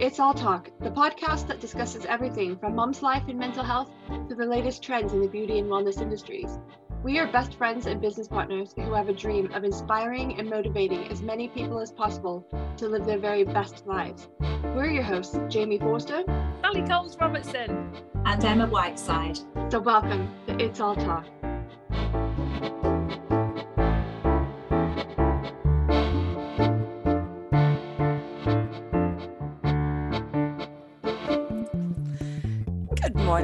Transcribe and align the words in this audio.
Hi, 0.00 0.06
welcome 0.06 0.06
to 0.06 0.06
It's 0.06 0.20
All 0.20 0.34
Talk, 0.34 0.70
the 0.80 0.90
podcast 0.90 1.46
that 1.48 1.60
discusses 1.60 2.06
everything 2.06 2.56
from 2.56 2.74
mom's 2.74 3.02
life 3.02 3.22
and 3.28 3.38
mental 3.38 3.62
health 3.62 3.90
to 4.28 4.34
the 4.34 4.46
latest 4.46 4.82
trends 4.82 5.12
in 5.12 5.20
the 5.20 5.28
beauty 5.28 5.58
and 5.58 5.68
wellness 5.68 6.00
industries. 6.00 6.58
We 7.02 7.18
are 7.18 7.30
best 7.30 7.54
friends 7.54 7.86
and 7.86 8.00
business 8.00 8.28
partners 8.28 8.72
who 8.74 8.94
have 8.94 9.08
a 9.08 9.12
dream 9.12 9.52
of 9.52 9.64
inspiring 9.64 10.38
and 10.38 10.48
motivating 10.48 11.06
as 11.08 11.22
many 11.22 11.48
people 11.48 11.78
as 11.80 11.92
possible 11.92 12.46
to 12.78 12.88
live 12.88 13.04
their 13.04 13.18
very 13.18 13.44
best 13.44 13.86
lives. 13.86 14.28
We're 14.74 14.90
your 14.90 15.02
hosts, 15.02 15.38
Jamie 15.48 15.78
Forster, 15.78 16.24
Sally 16.62 16.82
Coles 16.88 17.16
Robertson, 17.20 17.92
and 18.24 18.44
Emma 18.44 18.66
Whiteside. 18.66 19.38
So, 19.70 19.80
welcome 19.80 20.34
to 20.46 20.58
It's 20.58 20.80
All 20.80 20.96
Talk. 20.96 21.26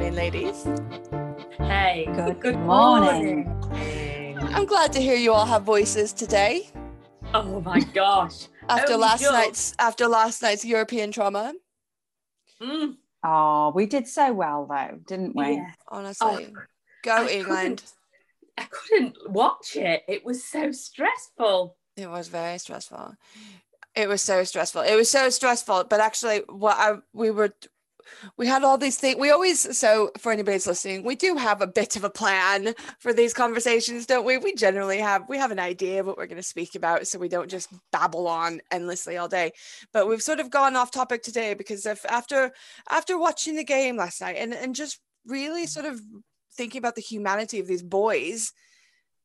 Morning, 0.09 0.31
ladies. 0.33 0.63
Hey, 1.59 2.05
good, 2.15 2.39
good 2.39 2.57
morning. 2.59 3.45
morning. 3.45 4.37
I'm 4.53 4.65
glad 4.65 4.93
to 4.93 5.01
hear 5.01 5.15
you 5.17 5.33
all 5.33 5.45
have 5.45 5.63
voices 5.63 6.13
today. 6.13 6.69
Oh 7.33 7.59
my 7.61 7.79
gosh. 7.93 8.47
After 8.69 8.93
Only 8.93 9.01
last 9.03 9.21
just. 9.21 9.33
night's 9.33 9.73
after 9.79 10.07
last 10.07 10.41
night's 10.41 10.63
European 10.63 11.11
trauma, 11.11 11.53
Mm, 12.61 12.95
Oh, 13.23 13.71
we 13.75 13.85
did 13.85 14.07
so 14.07 14.31
well 14.33 14.65
though, 14.65 14.97
didn't 15.07 15.35
we? 15.35 15.55
yeah. 15.55 15.71
honestly. 15.89 16.47
Oh, 16.55 16.61
Go 17.03 17.15
I 17.17 17.27
England. 17.29 17.77
couldn't- 17.79 17.93
I 18.59 18.63
couldn't 18.71 19.17
watch 19.29 19.75
it. 19.75 20.03
It 20.07 20.25
was 20.25 20.43
so 20.43 20.71
stressful. 20.71 21.75
It 21.95 22.09
was 22.09 22.27
very 22.29 22.57
stressful. 22.57 23.13
It 23.93 24.07
was 24.09 24.23
so 24.23 24.43
stressful. 24.45 24.81
It 24.81 24.95
was 24.95 25.11
so 25.11 25.29
stressful. 25.29 25.83
But 25.89 25.99
actually, 25.99 26.39
what 26.49 26.77
I 26.79 26.97
we 27.13 27.29
were 27.29 27.53
we 28.37 28.47
had 28.47 28.63
all 28.63 28.77
these 28.77 28.97
things. 28.97 29.17
We 29.17 29.31
always 29.31 29.77
so 29.77 30.11
for 30.17 30.31
anybody 30.31 30.55
that's 30.55 30.67
listening, 30.67 31.03
we 31.03 31.15
do 31.15 31.35
have 31.35 31.61
a 31.61 31.67
bit 31.67 31.95
of 31.95 32.03
a 32.03 32.09
plan 32.09 32.73
for 32.99 33.13
these 33.13 33.33
conversations, 33.33 34.05
don't 34.05 34.25
we? 34.25 34.37
We 34.37 34.55
generally 34.55 34.99
have 34.99 35.23
we 35.29 35.37
have 35.37 35.51
an 35.51 35.59
idea 35.59 36.01
of 36.01 36.07
what 36.07 36.17
we're 36.17 36.27
going 36.27 36.37
to 36.37 36.43
speak 36.43 36.75
about, 36.75 37.07
so 37.07 37.19
we 37.19 37.29
don't 37.29 37.49
just 37.49 37.69
babble 37.91 38.27
on 38.27 38.61
endlessly 38.71 39.17
all 39.17 39.27
day. 39.27 39.51
But 39.93 40.07
we've 40.07 40.21
sort 40.21 40.39
of 40.39 40.49
gone 40.49 40.75
off 40.75 40.91
topic 40.91 41.23
today 41.23 41.53
because 41.53 41.85
if 41.85 42.05
after 42.05 42.51
after 42.89 43.17
watching 43.17 43.55
the 43.55 43.63
game 43.63 43.97
last 43.97 44.21
night 44.21 44.37
and 44.37 44.53
and 44.53 44.75
just 44.75 44.99
really 45.25 45.67
sort 45.67 45.85
of 45.85 46.01
thinking 46.57 46.79
about 46.79 46.95
the 46.95 47.01
humanity 47.01 47.59
of 47.59 47.67
these 47.67 47.83
boys. 47.83 48.51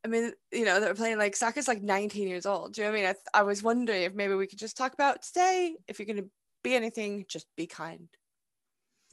I 0.05 0.09
mean, 0.09 0.33
you 0.53 0.65
know, 0.65 0.81
they're 0.81 0.95
playing 0.95 1.19
like 1.19 1.37
Saka's 1.37 1.69
like 1.69 1.83
19 1.83 2.29
years 2.29 2.45
old. 2.45 2.75
Do 2.75 2.83
you 2.83 2.87
know 2.87 2.93
what 2.93 2.99
I 2.99 3.01
mean? 3.01 3.09
I, 3.09 3.13
th- 3.13 3.25
I 3.35 3.43
was 3.43 3.63
wondering 3.63 4.03
if 4.03 4.15
maybe 4.15 4.35
we 4.35 4.47
could 4.47 4.59
just 4.59 4.77
talk 4.77 4.93
about 4.93 5.23
today. 5.23 5.77
If 5.89 5.99
you're 5.99 6.07
going 6.07 6.25
to 6.25 6.31
be 6.63 6.75
anything, 6.75 7.25
just 7.29 7.47
be 7.57 7.67
kind. 7.67 8.09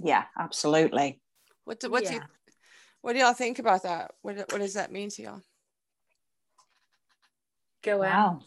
Yeah, 0.02 0.24
absolutely. 0.38 1.20
What 1.66 1.80
do, 1.80 1.90
what 1.90 2.06
do 2.06 2.14
you 2.14 2.22
what 3.02 3.14
do 3.14 3.20
y'all 3.20 3.34
think 3.34 3.60
about 3.60 3.84
that? 3.84 4.12
What 4.22 4.38
what 4.52 4.60
does 4.60 4.74
that 4.74 4.92
mean 4.92 5.10
to 5.12 5.22
y'all? 5.22 5.42
Go 7.84 8.04
out. 8.04 8.34
Wow. 8.34 8.40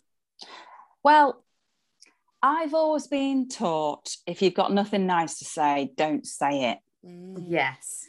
Well, 1.05 1.45
I've 2.43 2.75
always 2.75 3.07
been 3.07 3.49
taught 3.49 4.17
if 4.27 4.43
you've 4.43 4.55
got 4.55 4.73
nothing 4.73 5.07
nice 5.07 5.39
to 5.39 5.45
say, 5.45 5.93
don't 5.97 6.27
say 6.27 6.73
it. 6.73 6.79
Mm. 7.07 7.45
Yes. 7.49 8.07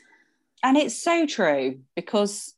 And 0.64 0.78
it's 0.78 0.96
so 0.96 1.26
true 1.26 1.80
because 1.96 2.54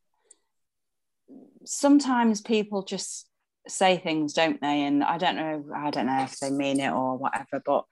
sometimes 1.66 2.42
people 2.42 2.84
just 2.84 3.28
say 3.68 3.98
things, 3.98 4.34
don't 4.34 4.62
they? 4.62 4.84
And 4.84 5.04
I 5.04 5.18
don't 5.18 5.36
know, 5.36 5.66
I 5.76 5.90
don't 5.92 6.08
know 6.08 6.24
if 6.24 6.40
they 6.40 6.50
mean 6.50 6.80
it 6.80 6.92
or 6.92 7.18
whatever, 7.18 7.62
but 7.66 7.86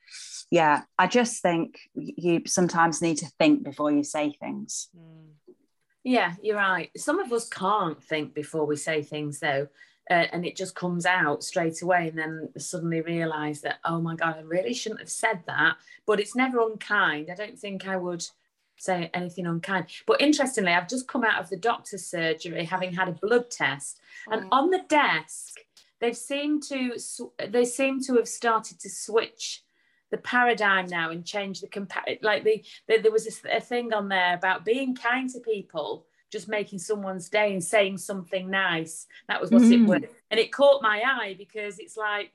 yeah, 0.52 0.84
I 0.98 1.08
just 1.08 1.42
think 1.42 1.80
you 1.96 2.44
sometimes 2.46 3.02
need 3.02 3.18
to 3.18 3.28
think 3.40 3.64
before 3.64 3.92
you 3.92 4.04
say 4.04 4.34
things. 4.40 4.90
Mm. 4.98 5.32
Yeah, 6.04 6.34
you're 6.42 6.58
right. 6.58 6.92
Some 6.98 7.20
of 7.20 7.32
us 7.32 7.48
can't 7.48 8.04
think 8.04 8.34
before 8.34 8.66
we 8.66 8.76
say 8.76 9.02
things 9.02 9.40
though. 9.40 9.68
Uh, 10.12 10.26
and 10.34 10.46
it 10.46 10.58
just 10.58 10.76
comes 10.76 11.06
out 11.06 11.44
straight 11.44 11.82
away 11.82 12.10
and 12.10 12.18
then 12.18 12.50
suddenly 12.58 13.00
realize 13.00 13.62
that 13.62 13.78
oh 13.86 14.02
my 14.02 14.14
god 14.18 14.36
i 14.38 14.42
really 14.42 14.74
shouldn't 14.74 15.00
have 15.00 15.10
said 15.10 15.40
that 15.48 15.78
but 16.06 16.20
it's 16.20 16.36
never 16.36 16.60
unkind 16.60 17.30
i 17.32 17.34
don't 17.34 17.58
think 17.58 17.88
i 17.88 17.96
would 17.96 18.22
say 18.84 19.10
anything 19.14 19.46
unkind 19.46 19.86
but 20.06 20.20
interestingly 20.22 20.72
i've 20.72 20.88
just 20.90 21.08
come 21.08 21.24
out 21.24 21.40
of 21.42 21.50
the 21.50 21.58
doctor's 21.58 22.06
surgery 22.06 22.66
having 22.66 22.92
had 22.94 23.08
a 23.08 23.14
blood 23.14 23.50
test 23.50 24.00
and 24.32 24.44
Oh. 24.46 24.58
on 24.58 24.70
the 24.70 24.82
desk 24.90 25.60
they've 26.00 26.18
seemed 26.18 26.64
to 26.64 26.98
they 27.50 27.66
seem 27.66 28.02
to 28.04 28.16
have 28.16 28.28
started 28.28 28.80
to 28.82 28.90
switch 28.90 29.64
the 30.12 30.18
paradigm 30.18 30.86
now 30.88 31.10
and 31.12 31.26
change 31.26 31.62
the 31.62 31.68
compa- 31.68 32.20
like 32.22 32.44
the, 32.44 32.64
the 32.88 32.98
there 33.00 33.12
was 33.12 33.26
this, 33.26 33.42
a 33.52 33.60
thing 33.62 33.94
on 33.94 34.10
there 34.10 34.36
about 34.36 34.64
being 34.66 34.96
kind 34.96 35.30
to 35.32 35.40
people 35.40 36.06
just 36.32 36.48
making 36.48 36.80
someone's 36.80 37.30
day 37.30 37.54
and 37.54 37.64
saying 37.64 37.98
something 37.98 38.50
nice 38.50 39.08
that 39.28 39.40
was 39.42 39.50
what 39.50 39.62
it 39.64 39.80
Mm. 39.80 39.88
was 39.88 40.02
and 40.30 40.40
it 40.40 40.52
caught 40.52 40.82
my 40.84 41.02
eye 41.02 41.36
because 41.38 41.80
it's 41.80 41.96
like 41.98 42.32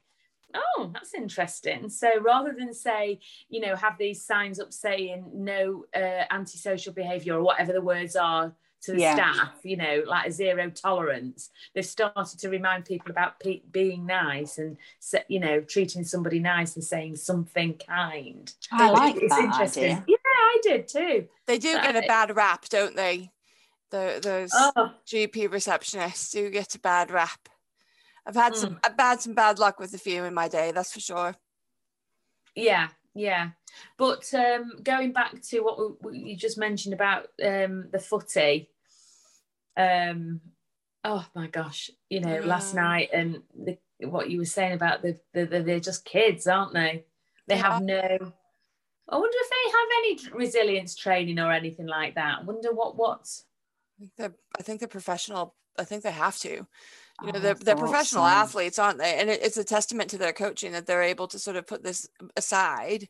oh 0.55 0.91
that's 0.95 1.15
interesting 1.15 1.89
so 1.89 2.09
rather 2.21 2.55
than 2.59 2.73
say 2.73 3.19
you 3.49 3.61
know 3.61 3.77
have 3.77 3.99
these 3.99 4.25
signs 4.25 4.59
up 4.59 4.73
saying 4.73 5.25
no 5.35 5.85
uh, 5.95 6.25
antisocial 6.31 6.93
behavior 6.93 7.35
or 7.37 7.43
whatever 7.43 7.73
the 7.73 7.81
words 7.83 8.17
are 8.17 8.55
to 8.81 8.93
the 8.93 9.01
Yeah. 9.01 9.15
staff 9.15 9.53
you 9.63 9.77
know 9.77 10.05
like 10.07 10.29
a 10.29 10.33
zero 10.33 10.71
tolerance 10.71 11.51
they've 11.75 11.85
started 11.85 12.39
to 12.39 12.49
remind 12.49 12.85
people 12.85 13.11
about 13.11 13.41
pe- 13.41 13.63
being 13.71 14.07
nice 14.07 14.57
and 14.59 14.77
you 15.29 15.41
know 15.41 15.61
treating 15.61 16.05
somebody 16.05 16.39
nice 16.39 16.77
and 16.77 16.85
saying 16.85 17.17
something 17.17 17.75
kind 17.87 18.53
I 18.73 18.91
like 18.91 19.17
it's 19.17 19.35
that 19.35 19.45
interesting 19.45 19.85
idea. 19.85 20.05
yeah 20.09 20.17
i 20.25 20.59
did 20.63 20.89
too 20.89 21.29
They 21.47 21.59
do 21.59 21.73
get 21.75 21.97
a 21.97 22.07
bad 22.07 22.35
rap, 22.37 22.69
don't 22.69 22.95
they? 22.97 23.31
The, 23.91 24.21
those 24.23 24.51
oh 24.55 24.93
GP 25.07 25.49
receptionists 25.49 26.31
do 26.33 26.49
get 26.51 26.75
a 26.75 26.79
bad 26.79 27.11
rap. 27.11 27.49
I've 28.29 28.35
had 28.37 28.53
Mm. 28.53 28.57
some 28.57 28.81
I've 28.85 28.95
had 28.99 29.21
some 29.23 29.33
bad 29.35 29.59
luck 29.59 29.81
with 29.81 29.95
a 29.95 29.99
few 29.99 30.23
in 30.25 30.35
my 30.35 30.49
day, 30.49 30.71
that's 30.71 30.93
for 30.93 31.01
sure. 31.01 31.35
Yeah, 32.55 32.89
yeah. 33.15 33.51
But 33.97 34.33
um, 34.35 34.73
going 34.83 35.13
back 35.13 35.41
to 35.51 35.61
what 35.61 35.79
we, 35.79 35.87
we- 36.11 36.19
you 36.31 36.37
just 36.37 36.59
mentioned 36.59 36.93
about 36.95 37.29
um, 37.43 37.89
the 37.91 37.99
footy, 37.99 38.69
um, 39.77 40.41
oh 41.05 41.25
my 41.35 41.47
gosh, 41.47 41.91
you 42.11 42.21
know, 42.21 42.41
last 42.41 42.75
night 42.75 43.11
and 43.13 43.43
the, 43.57 43.79
what 44.01 44.29
you 44.31 44.39
were 44.39 44.45
saying 44.45 44.73
about 44.75 45.03
the, 45.03 45.19
the, 45.33 45.47
the 45.47 45.63
they're 45.63 45.81
just 45.81 46.05
kids, 46.05 46.47
aren't 46.47 46.75
they? 46.75 47.05
They 47.47 47.57
have 47.57 47.83
no. 47.83 48.33
I 49.11 49.17
wonder 49.17 49.37
if 49.41 49.51
they 49.51 49.71
have 49.71 49.89
any 50.35 50.39
resilience 50.45 50.95
training 50.95 51.39
or 51.39 51.51
anything 51.51 51.87
like 51.87 52.15
that. 52.17 52.41
I 52.41 52.43
wonder 52.45 52.75
what 52.75 52.97
what. 52.97 53.27
I 53.97 54.01
think 54.01 54.13
they're 54.19 54.35
I 54.59 54.63
think 54.63 54.81
they're 54.81 54.89
professional. 54.89 55.55
I 55.79 55.85
think 55.85 56.03
they 56.03 56.11
have 56.11 56.37
to. 56.41 56.67
You 57.23 57.33
know, 57.33 57.39
Oh, 57.39 57.55
they're 57.55 57.77
professional 57.77 58.25
so. 58.25 58.29
athletes, 58.29 58.79
aren't 58.79 58.99
they? 58.99 59.19
And 59.19 59.29
it, 59.29 59.43
it's 59.43 59.57
a 59.57 59.65
testament 59.65 60.11
to 60.11 60.19
their 60.19 60.33
coaching 60.33 60.73
that 60.73 60.87
they're 60.87 61.03
able 61.03 61.27
to 61.29 61.39
sort 61.39 61.57
of 61.57 61.67
put 61.67 61.83
this 61.83 62.09
aside 62.37 63.09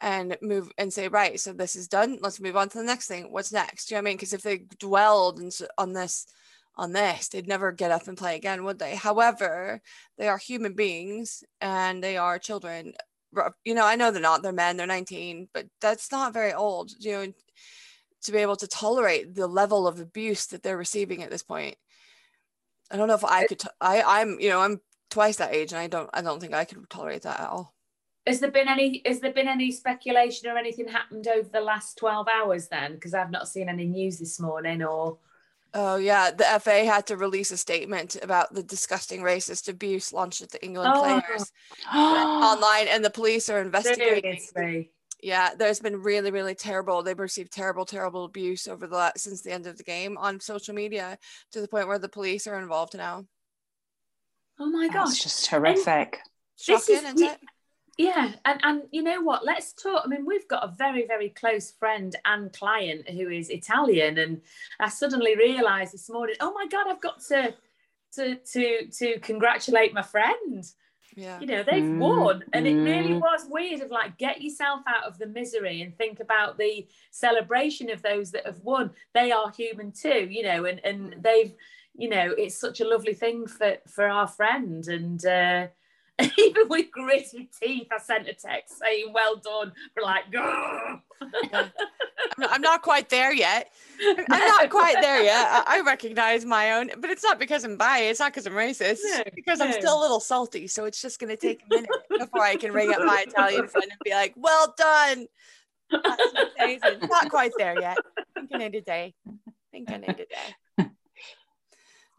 and 0.00 0.36
move 0.42 0.70
and 0.78 0.92
say, 0.92 1.08
right, 1.08 1.38
so 1.40 1.52
this 1.52 1.76
is 1.76 1.88
done. 1.88 2.18
Let's 2.20 2.40
move 2.40 2.56
on 2.56 2.68
to 2.70 2.78
the 2.78 2.84
next 2.84 3.08
thing. 3.08 3.32
What's 3.32 3.52
next? 3.52 3.86
Do 3.86 3.94
you 3.94 3.96
know 3.96 4.02
what 4.02 4.08
I 4.08 4.10
mean? 4.10 4.16
Because 4.16 4.32
if 4.32 4.42
they 4.42 4.58
dwelled 4.78 5.40
on 5.78 5.92
this 5.92 6.26
on 6.76 6.92
this, 6.92 7.28
they'd 7.28 7.46
never 7.48 7.70
get 7.70 7.90
up 7.90 8.08
and 8.08 8.16
play 8.16 8.34
again, 8.36 8.64
would 8.64 8.78
they? 8.78 8.96
However, 8.96 9.80
they 10.16 10.28
are 10.28 10.38
human 10.38 10.72
beings 10.74 11.44
and 11.60 12.02
they 12.02 12.16
are 12.16 12.38
children. 12.38 12.94
You 13.64 13.74
know, 13.74 13.84
I 13.84 13.96
know 13.96 14.10
they're 14.10 14.22
not. 14.22 14.42
They're 14.42 14.52
men. 14.52 14.76
They're 14.76 14.86
19, 14.86 15.48
but 15.52 15.66
that's 15.80 16.10
not 16.10 16.32
very 16.32 16.52
old. 16.52 16.92
You 16.98 17.12
know, 17.12 17.32
to 18.22 18.32
be 18.32 18.38
able 18.38 18.56
to 18.56 18.66
tolerate 18.68 19.34
the 19.34 19.46
level 19.46 19.86
of 19.86 20.00
abuse 20.00 20.46
that 20.46 20.62
they're 20.62 20.76
receiving 20.76 21.22
at 21.22 21.30
this 21.30 21.42
point. 21.42 21.76
I 22.92 22.96
don't 22.96 23.08
know 23.08 23.14
if 23.14 23.24
I 23.24 23.46
could. 23.46 23.58
T- 23.60 23.68
I 23.80 24.02
I'm 24.20 24.38
you 24.38 24.50
know 24.50 24.60
I'm 24.60 24.80
twice 25.10 25.36
that 25.36 25.54
age 25.54 25.72
and 25.72 25.80
I 25.80 25.86
don't 25.86 26.10
I 26.12 26.20
don't 26.22 26.40
think 26.40 26.54
I 26.54 26.64
could 26.64 26.88
tolerate 26.90 27.22
that 27.22 27.40
at 27.40 27.48
all. 27.48 27.74
Has 28.26 28.38
there 28.38 28.50
been 28.52 28.68
any? 28.68 29.02
Has 29.04 29.18
there 29.20 29.32
been 29.32 29.48
any 29.48 29.72
speculation 29.72 30.48
or 30.48 30.56
anything 30.56 30.86
happened 30.86 31.26
over 31.26 31.48
the 31.48 31.60
last 31.60 31.96
twelve 31.98 32.28
hours? 32.28 32.68
Then, 32.68 32.94
because 32.94 33.14
I've 33.14 33.30
not 33.32 33.48
seen 33.48 33.68
any 33.68 33.86
news 33.86 34.18
this 34.18 34.38
morning 34.38 34.82
or. 34.84 35.18
Oh 35.74 35.96
yeah, 35.96 36.30
the 36.30 36.44
FA 36.60 36.84
had 36.84 37.06
to 37.06 37.16
release 37.16 37.50
a 37.50 37.56
statement 37.56 38.16
about 38.22 38.52
the 38.52 38.62
disgusting 38.62 39.22
racist 39.22 39.70
abuse 39.70 40.12
launched 40.12 40.42
at 40.42 40.50
the 40.50 40.62
England 40.62 40.92
Oh. 40.94 41.00
players 41.00 41.50
online, 41.94 42.88
and 42.88 43.02
the 43.02 43.10
police 43.10 43.48
are 43.48 43.60
investigating. 43.62 44.38
Seriously. 44.52 44.90
Yeah, 45.22 45.50
there's 45.56 45.78
been 45.78 46.02
really, 46.02 46.32
really 46.32 46.56
terrible. 46.56 47.02
They've 47.02 47.18
received 47.18 47.52
terrible, 47.52 47.84
terrible 47.86 48.24
abuse 48.24 48.66
over 48.66 48.88
the 48.88 48.96
la- 48.96 49.12
since 49.16 49.40
the 49.40 49.52
end 49.52 49.68
of 49.68 49.78
the 49.78 49.84
game 49.84 50.18
on 50.18 50.40
social 50.40 50.74
media 50.74 51.16
to 51.52 51.60
the 51.60 51.68
point 51.68 51.86
where 51.86 52.00
the 52.00 52.08
police 52.08 52.48
are 52.48 52.58
involved 52.58 52.96
now. 52.96 53.24
Oh 54.58 54.66
my 54.66 54.88
That's 54.92 55.12
gosh. 55.14 55.22
just 55.22 55.46
horrific. 55.46 56.18
This 56.58 56.66
Shocking, 56.66 56.96
is- 56.96 57.04
isn't 57.04 57.22
it? 57.22 57.38
Yeah, 57.98 58.32
and 58.46 58.60
and 58.64 58.82
you 58.90 59.02
know 59.02 59.20
what? 59.20 59.44
Let's 59.44 59.74
talk. 59.74 60.02
I 60.04 60.08
mean, 60.08 60.24
we've 60.26 60.48
got 60.48 60.64
a 60.64 60.74
very 60.76 61.06
very 61.06 61.28
close 61.28 61.70
friend 61.72 62.16
and 62.24 62.50
client 62.52 63.08
who 63.08 63.28
is 63.28 63.50
Italian, 63.50 64.16
and 64.18 64.40
I 64.80 64.88
suddenly 64.88 65.36
realised 65.36 65.92
this 65.92 66.08
morning, 66.08 66.36
oh 66.40 66.52
my 66.54 66.66
god, 66.66 66.86
I've 66.88 67.02
got 67.02 67.20
to 67.28 67.54
to 68.14 68.36
to 68.36 68.86
to 68.86 69.20
congratulate 69.20 69.92
my 69.92 70.02
friend. 70.02 70.64
Yeah. 71.14 71.40
You 71.40 71.46
know, 71.46 71.62
they've 71.62 71.82
Mm, 71.84 71.98
won. 71.98 72.44
And 72.52 72.66
it 72.66 72.82
really 72.82 73.14
mm. 73.14 73.20
was 73.20 73.46
weird 73.48 73.80
of 73.82 73.90
like, 73.90 74.16
get 74.18 74.40
yourself 74.42 74.80
out 74.86 75.04
of 75.04 75.18
the 75.18 75.26
misery 75.26 75.82
and 75.82 75.96
think 75.96 76.20
about 76.20 76.58
the 76.58 76.86
celebration 77.10 77.90
of 77.90 78.02
those 78.02 78.30
that 78.32 78.46
have 78.46 78.60
won. 78.60 78.90
They 79.14 79.32
are 79.32 79.50
human 79.50 79.92
too, 79.92 80.26
you 80.30 80.42
know, 80.42 80.64
and, 80.64 80.80
and 80.84 81.14
Mm. 81.14 81.22
they've, 81.22 81.54
you 81.94 82.08
know, 82.08 82.32
it's 82.38 82.58
such 82.58 82.80
a 82.80 82.88
lovely 82.88 83.14
thing 83.14 83.46
for, 83.46 83.76
for 83.86 84.08
our 84.08 84.26
friend. 84.26 84.86
And 84.88 85.24
uh, 85.26 85.66
even 86.38 86.68
with 86.68 86.90
gritted 86.90 87.48
teeth, 87.52 87.88
I 87.92 87.98
sent 87.98 88.28
a 88.28 88.34
text 88.34 88.78
saying, 88.78 89.12
well 89.12 89.36
done. 89.36 89.72
We're 89.96 90.04
like, 90.04 90.30
"Grr." 90.32 91.00
I'm 92.24 92.40
not, 92.40 92.50
I'm 92.52 92.60
not 92.60 92.82
quite 92.82 93.08
there 93.08 93.32
yet. 93.32 93.72
I'm 94.00 94.24
not 94.28 94.70
quite 94.70 94.96
there 95.00 95.22
yet. 95.22 95.46
I, 95.50 95.78
I 95.78 95.80
recognize 95.80 96.44
my 96.44 96.72
own, 96.72 96.90
but 96.98 97.10
it's 97.10 97.22
not 97.22 97.38
because 97.38 97.64
I'm 97.64 97.76
biased. 97.76 98.10
It's 98.10 98.20
not 98.20 98.32
because 98.32 98.46
I'm 98.46 98.52
racist. 98.52 99.00
No, 99.04 99.22
it's 99.26 99.34
because 99.34 99.60
I'm 99.60 99.72
still 99.72 99.98
a 99.98 100.02
little 100.02 100.20
salty. 100.20 100.66
So 100.66 100.84
it's 100.84 101.00
just 101.00 101.18
going 101.18 101.30
to 101.30 101.36
take 101.36 101.62
a 101.70 101.74
minute 101.74 101.90
before 102.18 102.42
I 102.42 102.56
can 102.56 102.72
ring 102.72 102.92
up 102.92 103.00
my 103.00 103.24
Italian 103.26 103.68
friend 103.68 103.90
and 103.90 103.98
be 104.04 104.10
like, 104.10 104.34
well 104.36 104.74
done. 104.76 105.26
That's. 105.90 107.02
Not 107.02 107.28
quite 107.30 107.52
there 107.58 107.80
yet. 107.80 107.98
I 108.18 108.40
think 108.40 108.50
I 108.54 108.58
need 108.58 108.74
a 108.74 108.80
day. 108.80 109.14
I 109.28 109.32
think 109.70 109.90
I 109.90 109.96
need 109.98 110.08
a 110.08 110.14
day. 110.14 110.88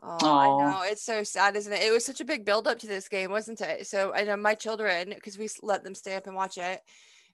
Oh, 0.05 0.37
I 0.37 0.47
know. 0.47 0.81
It's 0.83 1.03
so 1.03 1.23
sad, 1.23 1.55
isn't 1.55 1.71
it? 1.71 1.81
It 1.81 1.91
was 1.91 2.05
such 2.05 2.19
a 2.19 2.25
big 2.25 2.43
build 2.43 2.67
up 2.67 2.77
to 2.79 2.87
this 2.87 3.07
game, 3.07 3.31
wasn't 3.31 3.61
it? 3.61 3.87
So 3.87 4.13
I 4.13 4.25
know 4.25 4.35
my 4.35 4.53
children, 4.53 5.13
because 5.15 5.37
we 5.37 5.47
let 5.61 5.83
them 5.85 5.95
stay 5.95 6.15
up 6.15 6.27
and 6.27 6.35
watch 6.35 6.57
it. 6.57 6.81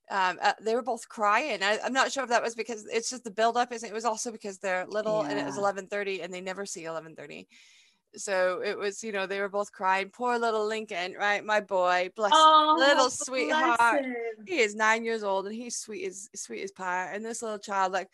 Um, 0.09 0.39
uh, 0.41 0.53
they 0.61 0.75
were 0.75 0.81
both 0.81 1.07
crying. 1.07 1.61
I, 1.61 1.77
I'm 1.83 1.93
not 1.93 2.11
sure 2.11 2.23
if 2.23 2.29
that 2.29 2.41
was 2.41 2.55
because 2.55 2.87
it's 2.91 3.09
just 3.09 3.23
the 3.23 3.31
buildup. 3.31 3.71
isn't 3.71 3.87
it? 3.87 3.91
It 3.91 3.95
was 3.95 4.05
also 4.05 4.31
because 4.31 4.57
they're 4.57 4.87
little 4.87 5.21
and 5.21 5.37
it 5.37 5.45
was 5.45 5.57
11:30 5.57 6.23
and 6.23 6.33
they 6.33 6.41
never 6.41 6.65
see 6.65 6.83
11:30. 6.83 7.47
So 8.15 8.61
it 8.65 8.75
was, 8.75 9.03
you 9.03 9.11
know, 9.11 9.27
they 9.27 9.39
were 9.39 9.49
both 9.49 9.71
crying. 9.71 10.09
Poor 10.09 10.39
little 10.39 10.65
Lincoln, 10.65 11.13
right? 11.13 11.45
My 11.45 11.59
boy, 11.59 12.09
bless. 12.15 12.31
Oh, 12.33 12.75
little 12.79 13.09
sweetheart 13.09 14.03
he 14.47 14.59
is 14.59 14.75
nine 14.75 15.03
years 15.03 15.23
old 15.23 15.45
and 15.45 15.55
he's 15.55 15.75
sweet 15.75 16.05
as 16.07 16.29
sweet 16.35 16.63
as 16.63 16.71
pie. 16.71 17.11
And 17.13 17.23
this 17.23 17.41
little 17.41 17.59
child, 17.59 17.93
like 17.93 18.09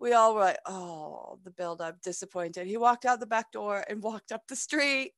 we 0.00 0.14
all 0.14 0.34
were 0.34 0.40
like, 0.40 0.58
oh, 0.66 1.38
the 1.44 1.50
build 1.50 1.82
up, 1.82 2.00
disappointed. 2.00 2.66
He 2.66 2.78
walked 2.78 3.04
out 3.04 3.20
the 3.20 3.26
back 3.26 3.52
door 3.52 3.84
and 3.88 4.02
walked 4.02 4.32
up 4.32 4.42
the 4.48 4.56
street 4.56 5.12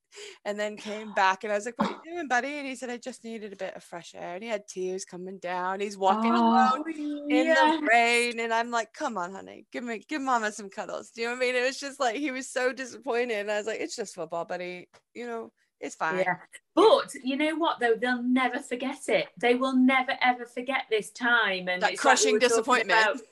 and 0.44 0.58
then 0.58 0.76
came 0.76 1.12
back. 1.14 1.44
And 1.44 1.52
I 1.52 1.56
was 1.56 1.64
like, 1.64 1.78
What 1.78 1.90
are 1.90 2.00
you 2.04 2.14
doing, 2.14 2.28
buddy? 2.28 2.58
And 2.58 2.66
he 2.66 2.74
said, 2.74 2.90
I 2.90 2.96
just 2.96 3.24
needed 3.24 3.52
a 3.52 3.56
bit 3.56 3.76
of 3.76 3.84
fresh 3.84 4.12
air. 4.14 4.34
And 4.34 4.42
he 4.42 4.50
had 4.50 4.66
tears 4.66 5.04
coming 5.04 5.38
down. 5.38 5.80
He's 5.80 5.96
walking 5.96 6.32
Oh, 6.34 6.50
alone 6.50 7.30
in 7.30 7.48
the 7.48 7.88
rain. 7.88 8.40
And 8.40 8.52
I'm 8.52 8.70
like, 8.70 8.92
come 8.92 9.16
on, 9.16 9.32
honey, 9.32 9.66
give 9.72 9.84
me 9.84 10.02
give 10.08 10.20
mama 10.20 10.50
some 10.50 10.68
cuddles. 10.68 11.10
Do 11.10 11.22
you 11.22 11.28
know 11.28 11.34
what 11.34 11.44
I 11.44 11.46
mean? 11.46 11.56
It 11.56 11.64
was 11.64 11.78
just 11.78 12.00
like 12.00 12.16
he 12.16 12.32
was 12.32 12.50
so 12.50 12.72
disappointed. 12.72 13.38
And 13.38 13.50
I 13.50 13.58
was 13.58 13.66
like, 13.66 13.80
it's 13.80 13.96
just 13.96 14.16
football, 14.16 14.44
buddy. 14.44 14.88
You 15.14 15.26
know, 15.26 15.52
it's 15.80 15.94
fine. 15.94 16.18
Yeah. 16.18 16.36
But 16.74 17.12
you 17.22 17.36
know 17.36 17.54
what 17.56 17.78
though? 17.78 17.94
They'll 17.94 18.22
never 18.22 18.58
forget 18.58 19.08
it. 19.08 19.28
They 19.36 19.54
will 19.54 19.76
never 19.76 20.16
ever 20.20 20.44
forget 20.44 20.84
this 20.90 21.10
time 21.10 21.68
and 21.68 21.82
That 21.82 21.92
it's 21.92 22.04
like 22.04 22.16
we 22.18 22.32
crushing 22.32 22.38
disappointment. 22.40 23.20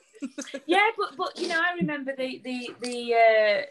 yeah, 0.65 0.89
but 0.97 1.15
but 1.17 1.39
you 1.39 1.47
know, 1.47 1.59
I 1.59 1.73
remember 1.75 2.15
the 2.15 2.41
the 2.43 2.69
the 2.81 3.13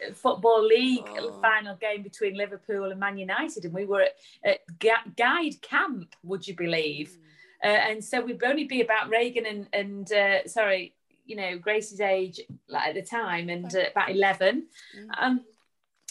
uh, 0.09 0.13
football 0.13 0.65
league 0.65 1.07
Oh. 1.17 1.39
final 1.41 1.75
game 1.75 2.03
between 2.03 2.35
Liverpool 2.35 2.91
and 2.91 2.99
Man 2.99 3.17
United, 3.17 3.65
and 3.65 3.73
we 3.73 3.85
were 3.85 4.01
at, 4.01 4.15
at 4.43 4.59
Gu- 4.79 5.11
guide 5.17 5.61
camp. 5.61 6.15
Would 6.23 6.47
you 6.47 6.55
believe? 6.55 7.17
Uh, 7.63 7.67
and 7.67 8.03
so 8.03 8.21
we'd 8.21 8.43
only 8.43 8.65
be 8.65 8.81
about 8.81 9.09
Reagan 9.09 9.45
and 9.45 9.67
and 9.73 10.11
uh, 10.11 10.47
sorry, 10.47 10.95
you 11.25 11.35
know, 11.35 11.57
Grace's 11.57 12.01
age 12.01 12.39
like 12.67 12.87
at 12.89 12.95
the 12.95 13.01
time, 13.03 13.49
and 13.49 13.73
uh, 13.75 13.85
about 13.91 14.09
eleven. 14.11 14.67
Mm. 14.97 15.09
Um, 15.17 15.41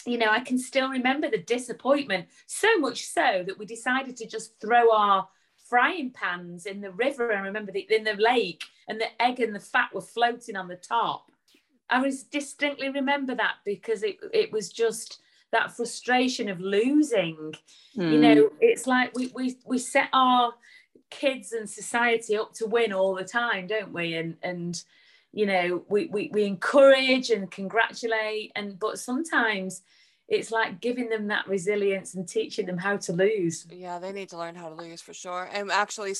you 0.05 0.17
know, 0.17 0.29
I 0.31 0.39
can 0.39 0.57
still 0.57 0.89
remember 0.89 1.29
the 1.29 1.37
disappointment. 1.37 2.27
So 2.47 2.77
much 2.79 3.05
so 3.05 3.43
that 3.45 3.57
we 3.59 3.65
decided 3.67 4.17
to 4.17 4.27
just 4.27 4.59
throw 4.59 4.91
our 4.91 5.27
frying 5.71 6.11
pans 6.11 6.65
in 6.65 6.81
the 6.81 6.91
river 6.91 7.31
and 7.31 7.45
remember 7.45 7.71
the, 7.71 7.87
in 7.89 8.03
the 8.03 8.15
lake, 8.15 8.61
and 8.89 8.99
the 8.99 9.21
egg 9.21 9.39
and 9.39 9.55
the 9.55 9.59
fat 9.59 9.89
were 9.93 10.01
floating 10.01 10.57
on 10.57 10.67
the 10.67 10.75
top. 10.75 11.31
I 11.89 12.01
was 12.01 12.23
distinctly 12.23 12.89
remember 12.89 13.35
that 13.35 13.55
because 13.63 14.03
it 14.03 14.17
it 14.33 14.51
was 14.51 14.69
just 14.69 15.19
that 15.53 15.75
frustration 15.75 16.47
of 16.47 16.61
losing 16.61 17.53
you 17.93 18.01
mm. 18.01 18.19
know 18.19 18.49
it's 18.61 18.87
like 18.87 19.13
we 19.13 19.29
we 19.35 19.57
we 19.65 19.77
set 19.77 20.07
our 20.13 20.53
kids 21.09 21.51
and 21.51 21.69
society 21.69 22.37
up 22.37 22.53
to 22.53 22.65
win 22.65 22.93
all 22.93 23.13
the 23.13 23.25
time 23.25 23.67
don't 23.67 23.91
we 23.91 24.15
and 24.15 24.37
and 24.43 24.85
you 25.33 25.45
know 25.45 25.83
we 25.89 26.05
we, 26.05 26.29
we 26.31 26.45
encourage 26.45 27.29
and 27.29 27.51
congratulate 27.51 28.53
and 28.55 28.79
but 28.79 28.97
sometimes 28.97 29.81
it's 30.31 30.49
like 30.51 30.79
giving 30.81 31.09
them 31.09 31.27
that 31.27 31.45
resilience 31.47 32.15
and 32.15 32.27
teaching 32.27 32.65
them 32.65 32.77
how 32.79 32.95
to 32.97 33.11
lose 33.13 33.67
Yeah, 33.69 33.99
they 33.99 34.11
need 34.13 34.29
to 34.29 34.37
learn 34.37 34.55
how 34.55 34.69
to 34.69 34.75
lose 34.75 35.01
for 35.01 35.13
sure. 35.13 35.47
And 35.53 35.69
actually, 35.71 36.13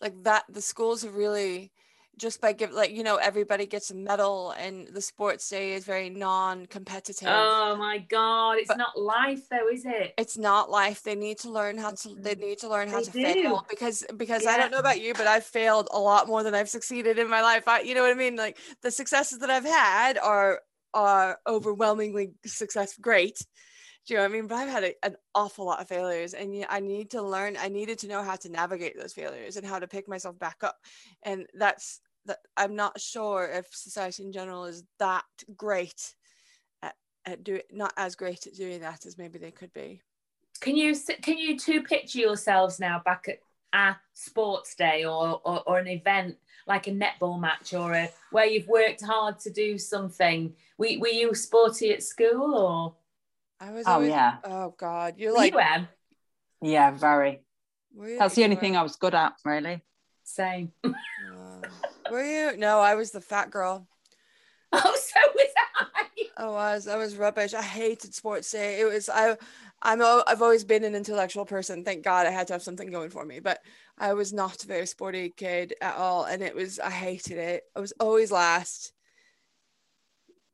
like 0.00 0.14
that, 0.24 0.44
the 0.48 0.62
schools 0.62 1.02
have 1.02 1.14
really 1.14 1.70
just 2.18 2.40
by 2.42 2.52
give 2.52 2.72
like 2.72 2.90
you 2.90 3.02
know 3.02 3.16
everybody 3.16 3.64
gets 3.66 3.90
a 3.90 3.94
medal, 3.94 4.52
and 4.64 4.86
the 4.88 5.00
sports 5.00 5.48
day 5.48 5.72
is 5.72 5.84
very 5.86 6.10
non-competitive. 6.10 7.26
oh 7.30 7.74
my 7.76 7.98
god 7.98 8.58
it's 8.58 8.68
But- 8.68 8.76
not 8.78 8.98
life 8.98 9.48
though 9.50 9.68
is 9.72 9.84
it 9.86 10.12
it's 10.18 10.36
not 10.36 10.70
life. 10.70 11.02
They 11.02 11.14
need 11.14 11.38
to 11.38 11.50
learn 11.50 11.78
how 11.78 11.90
to. 12.02 12.14
They 12.26 12.34
need 12.34 12.58
to 12.58 12.68
learn 12.68 12.88
how 12.88 12.98
They 13.00 13.04
to 13.04 13.12
do. 13.12 13.22
fail 13.42 13.66
because 13.68 14.04
because 14.16 14.46
I 14.46 14.56
don't 14.58 14.70
know 14.70 14.78
about 14.86 15.00
you, 15.00 15.14
but 15.14 15.26
I've 15.26 15.44
failed 15.44 15.88
a 15.90 15.98
lot 15.98 16.26
more 16.28 16.42
than 16.42 16.54
I've 16.54 16.68
succeeded 16.68 17.18
in 17.18 17.28
my 17.30 17.40
life. 17.42 17.66
I, 17.66 17.80
you 17.80 17.94
know 17.94 18.02
what 18.02 18.10
I 18.10 18.14
mean? 18.24 18.36
Like 18.36 18.58
the 18.82 18.90
successes 18.90 19.38
that 19.40 19.50
I've 19.50 19.64
had 19.64 20.18
are 20.18 20.60
are 20.94 21.38
overwhelmingly 21.46 22.32
success 22.44 22.96
great. 23.00 23.38
Do 24.06 24.14
you 24.14 24.18
know 24.18 24.24
what 24.24 24.30
I 24.30 24.34
mean? 24.34 24.46
But 24.48 24.56
I've 24.56 24.68
had 24.68 24.84
a, 24.84 25.04
an 25.04 25.16
awful 25.34 25.64
lot 25.64 25.80
of 25.80 25.88
failures, 25.88 26.34
and 26.34 26.66
I 26.68 26.80
need 26.80 27.10
to 27.10 27.22
learn. 27.22 27.56
I 27.56 27.68
needed 27.68 27.98
to 28.00 28.08
know 28.08 28.22
how 28.22 28.36
to 28.36 28.48
navigate 28.48 28.98
those 28.98 29.12
failures 29.12 29.56
and 29.56 29.66
how 29.66 29.78
to 29.78 29.86
pick 29.86 30.08
myself 30.08 30.38
back 30.38 30.56
up. 30.62 30.76
And 31.22 31.46
that's 31.54 32.00
that. 32.26 32.38
I'm 32.56 32.74
not 32.74 33.00
sure 33.00 33.48
if 33.52 33.66
society 33.72 34.24
in 34.24 34.32
general 34.32 34.64
is 34.64 34.82
that 34.98 35.24
great 35.56 36.14
at, 36.82 36.94
at 37.24 37.44
doing, 37.44 37.62
not 37.70 37.92
as 37.96 38.16
great 38.16 38.46
at 38.46 38.54
doing 38.54 38.80
that 38.80 39.06
as 39.06 39.18
maybe 39.18 39.38
they 39.38 39.52
could 39.52 39.72
be. 39.72 40.02
can 40.60 40.76
you 40.76 40.94
can 41.22 41.38
you 41.38 41.58
two 41.58 41.82
picture 41.82 42.18
yourselves 42.18 42.80
now 42.80 43.00
back 43.04 43.26
at 43.28 43.38
a 43.72 43.96
sports 44.12 44.74
day 44.74 45.04
or, 45.04 45.40
or 45.44 45.62
or 45.66 45.78
an 45.78 45.88
event 45.88 46.36
like 46.66 46.86
a 46.86 46.90
netball 46.90 47.40
match 47.40 47.74
or 47.74 47.92
a 47.94 48.08
where 48.30 48.46
you've 48.46 48.68
worked 48.68 49.02
hard 49.04 49.38
to 49.40 49.50
do 49.50 49.76
something 49.78 50.52
were, 50.78 50.88
were 50.98 51.08
you 51.08 51.34
sporty 51.34 51.92
at 51.92 52.02
school 52.02 52.54
or 52.54 52.94
I 53.60 53.70
was. 53.72 53.86
Oh 53.86 53.92
always, 53.92 54.10
yeah, 54.10 54.36
Oh 54.44 54.74
God, 54.76 55.14
you're 55.16 55.32
were 55.32 55.38
like. 55.38 55.52
you 55.52 55.58
Em? 55.60 55.88
yeah, 56.60 56.90
very. 56.90 57.40
were 57.94 58.16
That's 58.18 58.34
the 58.34 58.44
only 58.44 58.56
were- 58.56 58.60
thing 58.60 58.76
I 58.76 58.82
was 58.82 58.96
good 58.96 59.14
at, 59.14 59.34
really. 59.44 59.82
same 60.24 60.72
Uh, 60.84 61.68
were 62.10 62.24
you? 62.24 62.56
No, 62.58 62.80
I 62.80 62.94
was 62.94 63.10
the 63.12 63.20
fat 63.20 63.50
girl. 63.50 63.86
oh 64.72 64.78
so 64.96 65.20
was 65.34 65.48
i 65.80 66.44
I 66.44 66.46
was. 66.46 66.88
I 66.88 66.96
was 66.96 67.16
rubbish. 67.16 67.54
I 67.54 67.62
hated 67.62 68.14
sports 68.14 68.50
day. 68.50 68.80
It 68.80 68.84
was. 68.86 69.08
I. 69.08 69.36
I'm. 69.82 70.00
al- 70.00 70.24
I've 70.26 70.42
always 70.42 70.64
been 70.64 70.84
an 70.84 70.94
intellectual 70.94 71.44
person. 71.44 71.84
Thank 71.84 72.04
God 72.04 72.26
I 72.26 72.30
had 72.30 72.46
to 72.48 72.52
have 72.52 72.62
something 72.62 72.90
going 72.90 73.10
for 73.10 73.24
me. 73.24 73.40
But 73.40 73.58
I 73.98 74.14
was 74.14 74.32
not 74.32 74.62
a 74.62 74.66
very 74.66 74.86
sporty 74.86 75.34
kid 75.36 75.74
at 75.82 75.96
all, 75.96 76.24
and 76.24 76.42
it 76.42 76.54
was. 76.54 76.78
I 76.78 76.90
hated 76.90 77.38
it. 77.38 77.62
I 77.76 77.80
was 77.80 77.92
always 77.98 78.30
last. 78.30 78.92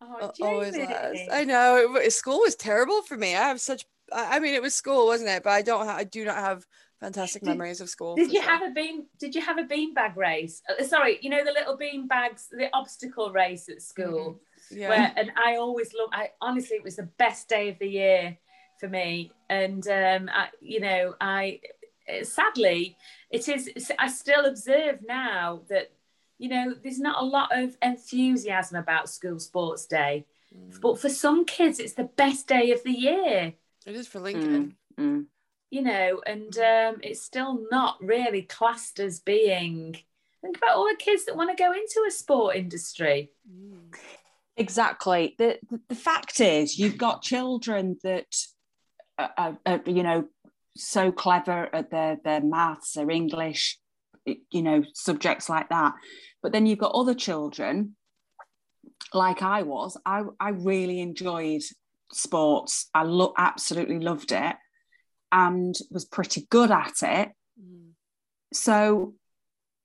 oh, 0.00 0.32
Always 0.40 0.76
last. 0.76 1.20
I 1.32 1.44
know. 1.44 1.97
It, 1.97 2.12
school 2.12 2.38
was 2.40 2.54
terrible 2.56 3.02
for 3.02 3.16
me. 3.16 3.35
I 3.37 3.49
have 3.49 3.61
such. 3.61 3.85
I 4.12 4.38
mean, 4.40 4.54
it 4.54 4.62
was 4.62 4.75
school, 4.75 5.06
wasn't 5.06 5.30
it? 5.30 5.42
But 5.42 5.50
I 5.50 5.62
don't. 5.62 5.87
Ha- 5.87 5.97
I 5.99 6.04
do 6.04 6.25
not 6.25 6.37
have 6.37 6.64
fantastic 7.00 7.42
Did- 7.42 7.50
memories 7.50 7.80
of 7.80 7.88
school. 7.88 8.16
did 8.16 8.32
you 8.32 8.42
sure. 8.42 8.50
have 8.50 8.62
a 8.62 8.70
bean 8.73 9.06
did 9.20 9.32
you 9.32 9.40
have 9.40 9.56
a 9.56 9.62
beanbag 9.62 10.16
race 10.16 10.61
Uh, 10.68 10.82
sorry 10.82 11.16
you 11.23 11.30
know 11.30 11.44
the 11.44 11.52
little 11.52 11.76
bean 11.76 12.08
bags 12.08 12.49
the 12.50 12.68
obstacle 12.75 13.30
race 13.30 13.68
at 13.68 13.80
school 13.82 14.40
Yeah. 14.68 14.88
where 14.88 15.12
and 15.16 15.30
I 15.37 15.58
always 15.58 15.92
love 15.97 16.08
I 16.12 16.30
honestly 16.40 16.76
it 16.76 16.82
was 16.82 16.97
the 16.97 17.08
best 17.16 17.49
day 17.49 17.68
of 17.68 17.78
the 17.78 17.87
year 17.87 18.37
for 18.78 18.88
me 18.88 19.32
and 19.50 19.87
um 19.88 20.30
I, 20.32 20.49
you 20.61 20.80
know 20.80 21.14
I 21.20 21.61
sadly 22.23 22.97
it 23.30 23.49
is 23.49 23.70
I 23.99 24.08
still 24.08 24.47
observe 24.47 25.00
now 25.06 25.62
that 25.68 25.90
you 26.38 26.49
know 26.49 26.75
there's 26.82 27.00
not 27.00 27.20
a 27.23 27.25
lot 27.25 27.50
of 27.52 27.76
enthusiasm 27.82 28.76
about 28.78 29.08
school 29.11 29.38
sports 29.38 29.87
day 29.87 30.25
Mm. 30.56 30.80
but 30.80 30.99
for 30.99 31.11
some 31.11 31.44
kids 31.44 31.78
it's 31.78 31.92
the 31.92 32.04
best 32.16 32.49
day 32.49 32.70
of 32.73 32.82
the 32.82 32.90
year 32.90 33.52
It 33.85 33.94
is 33.94 34.08
for 34.08 34.18
Lincoln. 34.18 34.76
Mm, 34.99 35.04
mm. 35.04 35.26
you 35.70 35.82
know 35.82 36.23
and 36.25 36.56
um 36.56 37.00
it's 37.02 37.20
still 37.20 37.66
not 37.70 37.99
really 38.00 38.40
classed 38.40 38.99
as 38.99 39.20
being 39.20 39.94
think 40.40 40.56
about 40.56 40.76
all 40.76 40.88
the 40.88 40.97
kids 40.97 41.26
that 41.26 41.37
want 41.37 41.50
to 41.54 41.62
go 41.62 41.70
into 41.73 42.02
a 42.08 42.11
sport 42.11 42.56
industry 42.56 43.30
Mm. 43.47 43.94
Exactly. 44.56 45.35
The, 45.38 45.58
the 45.70 45.80
the 45.88 45.94
fact 45.94 46.40
is, 46.40 46.78
you've 46.78 46.99
got 46.99 47.23
children 47.23 47.97
that 48.02 48.35
are, 49.18 49.32
are, 49.37 49.58
are, 49.66 49.80
you 49.87 50.02
know 50.02 50.25
so 50.76 51.10
clever 51.12 51.68
at 51.75 51.90
their 51.90 52.18
their 52.25 52.40
maths, 52.42 52.92
their 52.92 53.10
English, 53.10 53.78
you 54.25 54.62
know 54.62 54.84
subjects 54.94 55.48
like 55.48 55.68
that. 55.70 55.94
But 56.42 56.52
then 56.52 56.66
you've 56.66 56.78
got 56.78 56.92
other 56.94 57.14
children, 57.14 57.96
like 59.12 59.42
I 59.42 59.62
was. 59.62 59.96
I 60.06 60.22
I 60.40 60.50
really 60.50 61.00
enjoyed 61.00 61.62
sports. 62.12 62.88
I 62.94 63.02
lo- 63.02 63.34
absolutely 63.37 64.00
loved 64.00 64.32
it. 64.32 64.56
and 65.30 65.75
was 65.90 66.04
pretty 66.06 66.46
good 66.50 66.70
at 66.70 67.02
it. 67.02 67.32
Mm. 67.60 67.90
So, 68.52 69.14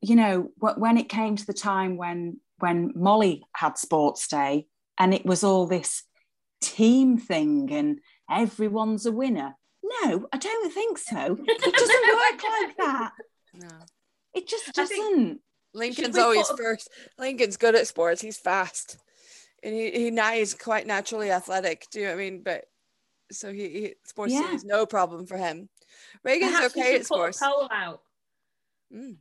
you 0.01 0.15
know, 0.15 0.51
wh- 0.61 0.77
when 0.77 0.97
it 0.97 1.09
came 1.09 1.35
to 1.35 1.45
the 1.45 1.53
time 1.53 1.97
when 1.97 2.39
when 2.59 2.93
Molly 2.95 3.43
had 3.55 3.77
sports 3.77 4.27
day 4.27 4.67
and 4.97 5.13
it 5.13 5.25
was 5.25 5.43
all 5.43 5.67
this 5.67 6.03
team 6.63 7.17
thing 7.17 7.69
and 7.71 7.99
everyone's 8.29 9.05
a 9.05 9.11
winner. 9.11 9.55
No, 9.83 10.27
I 10.33 10.37
don't 10.37 10.73
think 10.73 10.97
so. 10.97 11.37
It 11.47 11.61
doesn't 11.73 12.07
work 12.15 12.43
like 12.43 12.77
that. 12.77 13.11
No. 13.55 13.67
It 14.33 14.47
just 14.47 14.69
I 14.77 14.85
think- 14.85 15.03
doesn't. 15.15 15.41
Lincoln's 15.75 16.17
always 16.17 16.47
put- 16.47 16.57
first. 16.59 16.89
Lincoln's 17.17 17.57
good 17.57 17.75
at 17.75 17.87
sports. 17.87 18.21
He's 18.21 18.37
fast, 18.37 18.97
and 19.63 19.73
he 19.73 19.89
he 19.91 20.11
now 20.11 20.31
he's 20.33 20.53
quite 20.53 20.85
naturally 20.85 21.31
athletic. 21.31 21.87
Do 21.91 21.99
you 21.99 22.05
know 22.05 22.11
what 22.11 22.21
I 22.21 22.23
mean? 22.29 22.43
But 22.43 22.65
so 23.31 23.51
he, 23.51 23.69
he 23.69 23.95
sports 24.05 24.33
Yeah. 24.33 24.53
is 24.53 24.63
no 24.63 24.85
problem 24.85 25.25
for 25.25 25.35
him. 25.37 25.69
Reagan's 26.23 26.51
Perhaps 26.53 26.77
okay 26.77 26.83
should 26.83 26.93
at 26.93 26.99
put 27.01 27.05
sports. 27.07 27.41
a 27.41 27.45
poll 27.45 27.67
out. 27.71 28.01
Mm. 28.93 29.15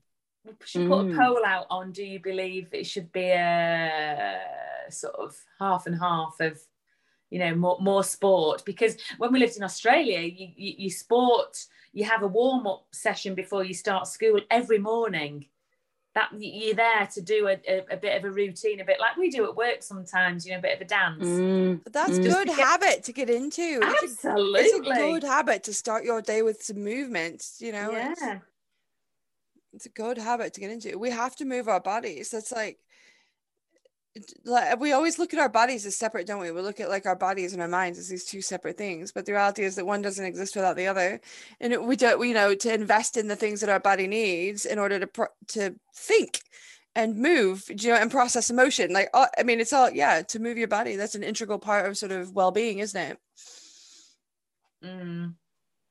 We 0.44 0.52
should 0.66 0.88
put 0.88 1.00
a 1.00 1.04
Mm. 1.04 1.16
poll 1.16 1.44
out 1.44 1.66
on 1.70 1.92
do 1.92 2.04
you 2.04 2.18
believe 2.20 2.68
it 2.72 2.84
should 2.86 3.10
be 3.12 3.30
a 3.30 4.40
sort 4.90 5.14
of 5.14 5.34
half 5.58 5.86
and 5.86 5.98
half 5.98 6.36
of 6.40 6.60
you 7.32 7.38
know 7.38 7.54
more, 7.54 7.78
more 7.80 8.04
sport 8.04 8.62
because 8.66 8.94
when 9.16 9.32
we 9.32 9.38
lived 9.40 9.56
in 9.56 9.62
australia 9.70 10.20
you, 10.20 10.48
you, 10.54 10.74
you 10.84 10.90
sport 10.90 11.52
you 11.94 12.04
have 12.04 12.22
a 12.22 12.26
warm-up 12.28 12.84
session 12.92 13.34
before 13.34 13.64
you 13.64 13.72
start 13.72 14.06
school 14.06 14.38
every 14.50 14.78
morning 14.78 15.46
that 16.14 16.28
you're 16.38 16.74
there 16.74 17.06
to 17.06 17.22
do 17.22 17.48
a, 17.48 17.56
a, 17.66 17.76
a 17.92 17.96
bit 17.96 18.18
of 18.18 18.24
a 18.24 18.30
routine 18.30 18.80
a 18.80 18.84
bit 18.84 19.00
like 19.00 19.16
we 19.16 19.30
do 19.30 19.46
at 19.46 19.56
work 19.56 19.82
sometimes 19.82 20.44
you 20.44 20.52
know 20.52 20.58
a 20.58 20.62
bit 20.68 20.76
of 20.76 20.82
a 20.82 20.84
dance 21.00 21.26
Mm, 21.26 21.80
But 21.84 21.94
that's 21.94 22.18
Mm. 22.18 22.24
good 22.32 22.48
to 22.50 22.54
get- 22.56 22.66
habit 22.66 23.04
to 23.04 23.12
get 23.14 23.30
into. 23.30 23.68
It's 23.82 24.22
a- 24.24 24.28
absolutely 24.28 24.60
It's 24.60 24.74
a 24.74 24.80
good 24.80 25.22
habit 25.36 25.60
to 25.64 25.72
start 25.72 26.04
your 26.04 26.20
day 26.20 26.42
with 26.42 26.62
some 26.62 26.84
movement. 26.84 27.38
You 27.58 27.72
know, 27.72 27.88
it's, 27.94 28.20
yeah 28.20 28.38
it's 29.74 29.86
a 29.86 29.94
good 30.04 30.18
habit 30.18 30.52
to 30.54 30.60
get 30.60 30.70
into. 30.70 30.98
We 30.98 31.10
have 31.10 31.34
to 31.36 31.46
move 31.46 31.66
our 31.66 31.80
bodies. 31.80 32.30
That's 32.30 32.52
like 32.52 32.78
we 34.78 34.92
always 34.92 35.18
look 35.18 35.32
at 35.32 35.40
our 35.40 35.48
bodies 35.48 35.86
as 35.86 35.96
separate, 35.96 36.26
don't 36.26 36.40
we? 36.40 36.50
We 36.50 36.60
look 36.60 36.80
at 36.80 36.90
like 36.90 37.06
our 37.06 37.16
bodies 37.16 37.52
and 37.52 37.62
our 37.62 37.68
minds 37.68 37.98
as 37.98 38.08
these 38.08 38.24
two 38.24 38.42
separate 38.42 38.76
things. 38.76 39.12
But 39.12 39.26
the 39.26 39.32
reality 39.32 39.62
is 39.62 39.76
that 39.76 39.86
one 39.86 40.02
doesn't 40.02 40.24
exist 40.24 40.54
without 40.54 40.76
the 40.76 40.86
other, 40.86 41.20
and 41.60 41.72
it, 41.72 41.82
we 41.82 41.96
don't. 41.96 42.26
You 42.26 42.34
know, 42.34 42.54
to 42.54 42.74
invest 42.74 43.16
in 43.16 43.28
the 43.28 43.36
things 43.36 43.60
that 43.60 43.70
our 43.70 43.80
body 43.80 44.06
needs 44.06 44.64
in 44.66 44.78
order 44.78 44.98
to 45.00 45.06
pro- 45.06 45.26
to 45.48 45.74
think 45.94 46.40
and 46.94 47.16
move, 47.16 47.64
you 47.68 47.88
know, 47.90 47.96
and 47.96 48.10
process 48.10 48.50
emotion. 48.50 48.92
Like, 48.92 49.08
I 49.14 49.42
mean, 49.44 49.60
it's 49.60 49.72
all 49.72 49.90
yeah. 49.90 50.22
To 50.22 50.38
move 50.40 50.58
your 50.58 50.68
body, 50.68 50.96
that's 50.96 51.14
an 51.14 51.22
integral 51.22 51.58
part 51.58 51.86
of 51.88 51.96
sort 51.96 52.12
of 52.12 52.32
well-being, 52.34 52.80
isn't 52.80 53.00
it? 53.00 53.18
Mm. 54.82 55.34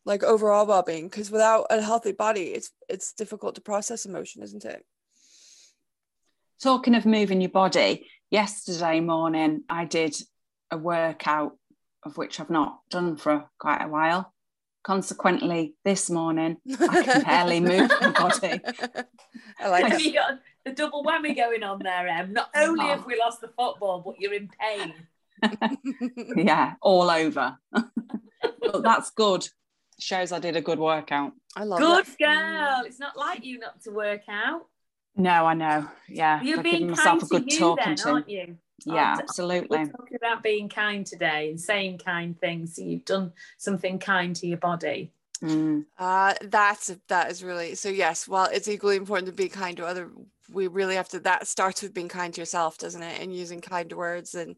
like 0.06 0.22
overall 0.24 0.66
well-being 0.66 1.08
because 1.08 1.32
without 1.32 1.66
a 1.70 1.82
healthy 1.82 2.12
body 2.12 2.48
it's 2.48 2.72
it's 2.90 3.14
difficult 3.14 3.56
to 3.56 3.62
process 3.62 4.06
emotion 4.06 4.44
isn't 4.44 4.66
it 4.66 4.86
Talking 6.62 6.94
of 6.94 7.08
moving 7.08 7.42
your 7.42 7.50
body, 7.50 8.08
yesterday 8.30 9.00
morning 9.00 9.64
I 9.68 9.86
did 9.86 10.16
a 10.70 10.78
workout 10.78 11.58
of 12.04 12.18
which 12.18 12.40
I've 12.40 12.52
not 12.52 12.82
done 12.92 13.18
for 13.18 13.46
quite 13.58 13.82
a 13.82 13.88
while. 13.88 14.32
Consequently, 14.84 15.74
this 15.84 16.08
morning 16.10 16.58
I 16.80 17.02
can 17.04 17.22
barely 17.26 17.62
move 17.62 17.90
my 18.00 18.12
body. 18.12 18.62
i 19.60 19.70
like 19.70 19.86
have 19.88 20.02
you 20.02 20.14
got 20.14 20.40
the 20.64 20.72
double 20.72 21.04
whammy 21.04 21.36
going 21.36 21.64
on 21.64 21.80
there 21.80 22.08
em 22.08 22.34
not 22.34 22.50
oh, 22.56 22.68
only 22.68 22.86
have 22.86 23.08
we 23.08 23.18
lost 23.18 23.42
the 23.42 23.48
football 23.48 24.04
but 24.06 24.20
you're 24.20 24.34
in 24.34 24.48
pain 24.60 24.94
yeah, 26.36 26.74
all 26.82 27.10
over. 27.10 27.58
but 27.72 28.84
that's 28.84 29.10
good. 29.12 29.48
Shows 30.00 30.32
I 30.32 30.38
did 30.38 30.56
a 30.56 30.62
good 30.62 30.80
workout. 30.80 31.32
i 31.56 31.64
love 31.64 31.80
Good 31.80 32.06
that. 32.06 32.20
girl. 32.20 32.86
It's 32.86 33.00
not 33.00 33.18
like 33.18 33.44
you 33.44 33.58
not 33.58 33.82
to 33.84 33.92
work 33.92 34.22
out. 34.30 34.68
No, 35.16 35.46
I 35.46 35.54
know. 35.54 35.88
Yeah, 36.08 36.42
You're 36.42 36.60
I've 36.60 36.64
given 36.66 36.80
being 36.80 36.90
myself 36.92 37.24
a 37.24 37.26
good 37.28 37.48
to 37.50 37.54
you 37.54 37.60
talking 37.60 37.84
then, 37.86 37.96
to. 37.98 38.10
aren't 38.10 38.30
you? 38.30 38.58
Yeah, 38.86 39.10
Aren't- 39.10 39.22
absolutely. 39.22 39.78
We're 39.80 39.86
talking 39.86 40.18
about 40.18 40.42
being 40.42 40.70
kind 40.70 41.06
today 41.06 41.50
and 41.50 41.60
saying 41.60 42.00
kind 42.00 42.40
things. 42.40 42.76
So 42.76 42.82
you've 42.84 43.06
done 43.06 43.32
something 43.58 44.00
kind 44.00 44.36
to 44.38 44.48
your 44.48 44.58
body. 44.58 45.12
Mm. 45.44 45.86
uh 45.98 46.36
that's 46.44 46.96
that 47.08 47.32
is 47.32 47.44
really 47.44 47.74
so 47.74 47.90
yes 47.90 48.28
while 48.28 48.48
it's 48.54 48.68
equally 48.68 48.96
important 48.96 49.26
to 49.26 49.34
be 49.34 49.50
kind 49.50 49.76
to 49.78 49.88
other 49.88 50.12
we 50.54 50.68
really 50.68 50.94
have 50.94 51.10
to 51.10 51.20
that 51.22 51.48
starts 51.48 51.82
with 51.82 51.96
being 51.96 52.08
kind 52.10 52.32
to 52.36 52.40
yourself 52.42 52.78
doesn't 52.78 53.02
it 53.02 53.20
and 53.20 53.36
using 53.36 53.60
kind 53.60 53.92
words 53.92 54.36
and 54.36 54.56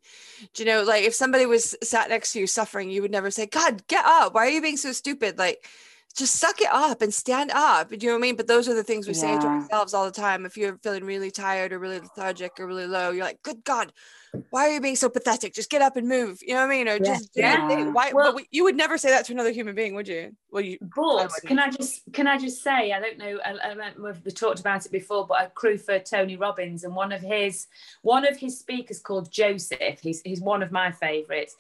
do 0.54 0.62
you 0.62 0.68
know 0.70 0.84
like 0.84 1.06
if 1.06 1.16
somebody 1.16 1.46
was 1.46 1.74
sat 1.82 2.10
next 2.10 2.34
to 2.34 2.40
you 2.42 2.48
suffering 2.48 2.90
you 2.90 3.02
would 3.02 3.12
never 3.12 3.32
say 3.32 3.46
god 3.46 3.88
get 3.88 4.04
up 4.04 4.34
why 4.36 4.46
are 4.46 4.50
you 4.50 4.62
being 4.62 4.76
so 4.76 4.92
stupid 4.92 5.38
like 5.38 5.66
just 6.15 6.36
suck 6.36 6.62
it 6.62 6.70
up 6.72 7.01
and 7.01 7.13
stand 7.13 7.51
up. 7.53 7.89
Do 7.89 7.96
you 7.96 8.08
know 8.08 8.13
what 8.13 8.20
I 8.20 8.22
mean? 8.22 8.36
But 8.36 8.48
those 8.48 8.70
are 8.70 8.75
the 8.75 8.84
things 8.84 9.08
we 9.08 9.13
say 9.13 9.38
to 9.39 9.48
ourselves 9.48 9.93
all 9.93 10.05
the 10.05 10.12
time. 10.12 10.46
If 10.46 10.58
you're 10.58 10.77
feeling 10.77 11.05
really 11.05 11.32
tired 11.32 11.74
or 11.74 11.79
really 11.79 12.00
lethargic 12.00 12.60
or 12.60 12.67
really 12.67 12.86
low, 12.86 13.10
you're 13.12 13.25
like, 13.25 13.41
good 13.41 13.63
God, 13.63 13.91
why 14.50 14.68
are 14.68 14.74
you 14.74 14.82
being 14.82 14.96
so 14.96 15.10
pathetic? 15.10 15.54
Just 15.54 15.70
get 15.70 15.82
up 15.82 15.96
and 15.96 16.08
move. 16.08 16.40
You 16.42 16.56
know 16.56 16.62
what 16.62 16.74
I 16.74 16.78
mean? 16.78 16.88
Or 16.88 16.94
Yeah. 16.94 17.00
just 17.00 17.34
do 17.34 17.42
Yeah. 17.42 17.92
Why? 17.92 18.12
Well- 18.12 18.32
but 18.32 18.36
we, 18.36 18.48
you 18.52 18.63
would 18.63 18.75
never 18.75 18.98
say 18.98 19.10
that 19.10 19.25
to 19.25 19.34
another 19.34 19.52
human 19.52 19.75
being, 19.75 19.94
would 19.96 20.08
you? 20.08 20.36
Well, 20.52 20.63
you. 20.63 20.78
But 20.82 20.96
wouldn't. 20.96 21.44
can 21.46 21.60
I 21.60 21.70
just 21.70 22.02
can 22.13 22.28
I 22.28 22.38
just 22.38 22.63
say 22.63 22.92
I 22.92 23.00
don't 23.00 23.18
know 23.18 23.40
I, 23.46 23.52
I, 23.52 23.74
don't 23.74 24.00
know 24.00 24.08
if 24.08 24.24
we 24.24 24.32
talked 24.32 24.60
about 24.60 24.86
it 24.86 24.92
before, 24.92 25.28
but 25.28 25.38
I 25.40 25.46
crew 25.48 25.78
for 25.78 26.00
Tony 26.00 26.36
Robbins 26.36 26.84
and 26.84 26.96
one 26.96 27.12
of 27.12 27.22
his 27.22 27.68
one 28.02 28.28
of 28.28 28.38
his 28.38 28.60
speakers 28.60 29.00
called 29.00 29.32
Joseph. 29.32 30.00
He's 30.02 30.22
he's 30.22 30.42
one 30.42 30.63
of 30.63 30.72
my 30.72 30.92
favourites. 30.92 31.56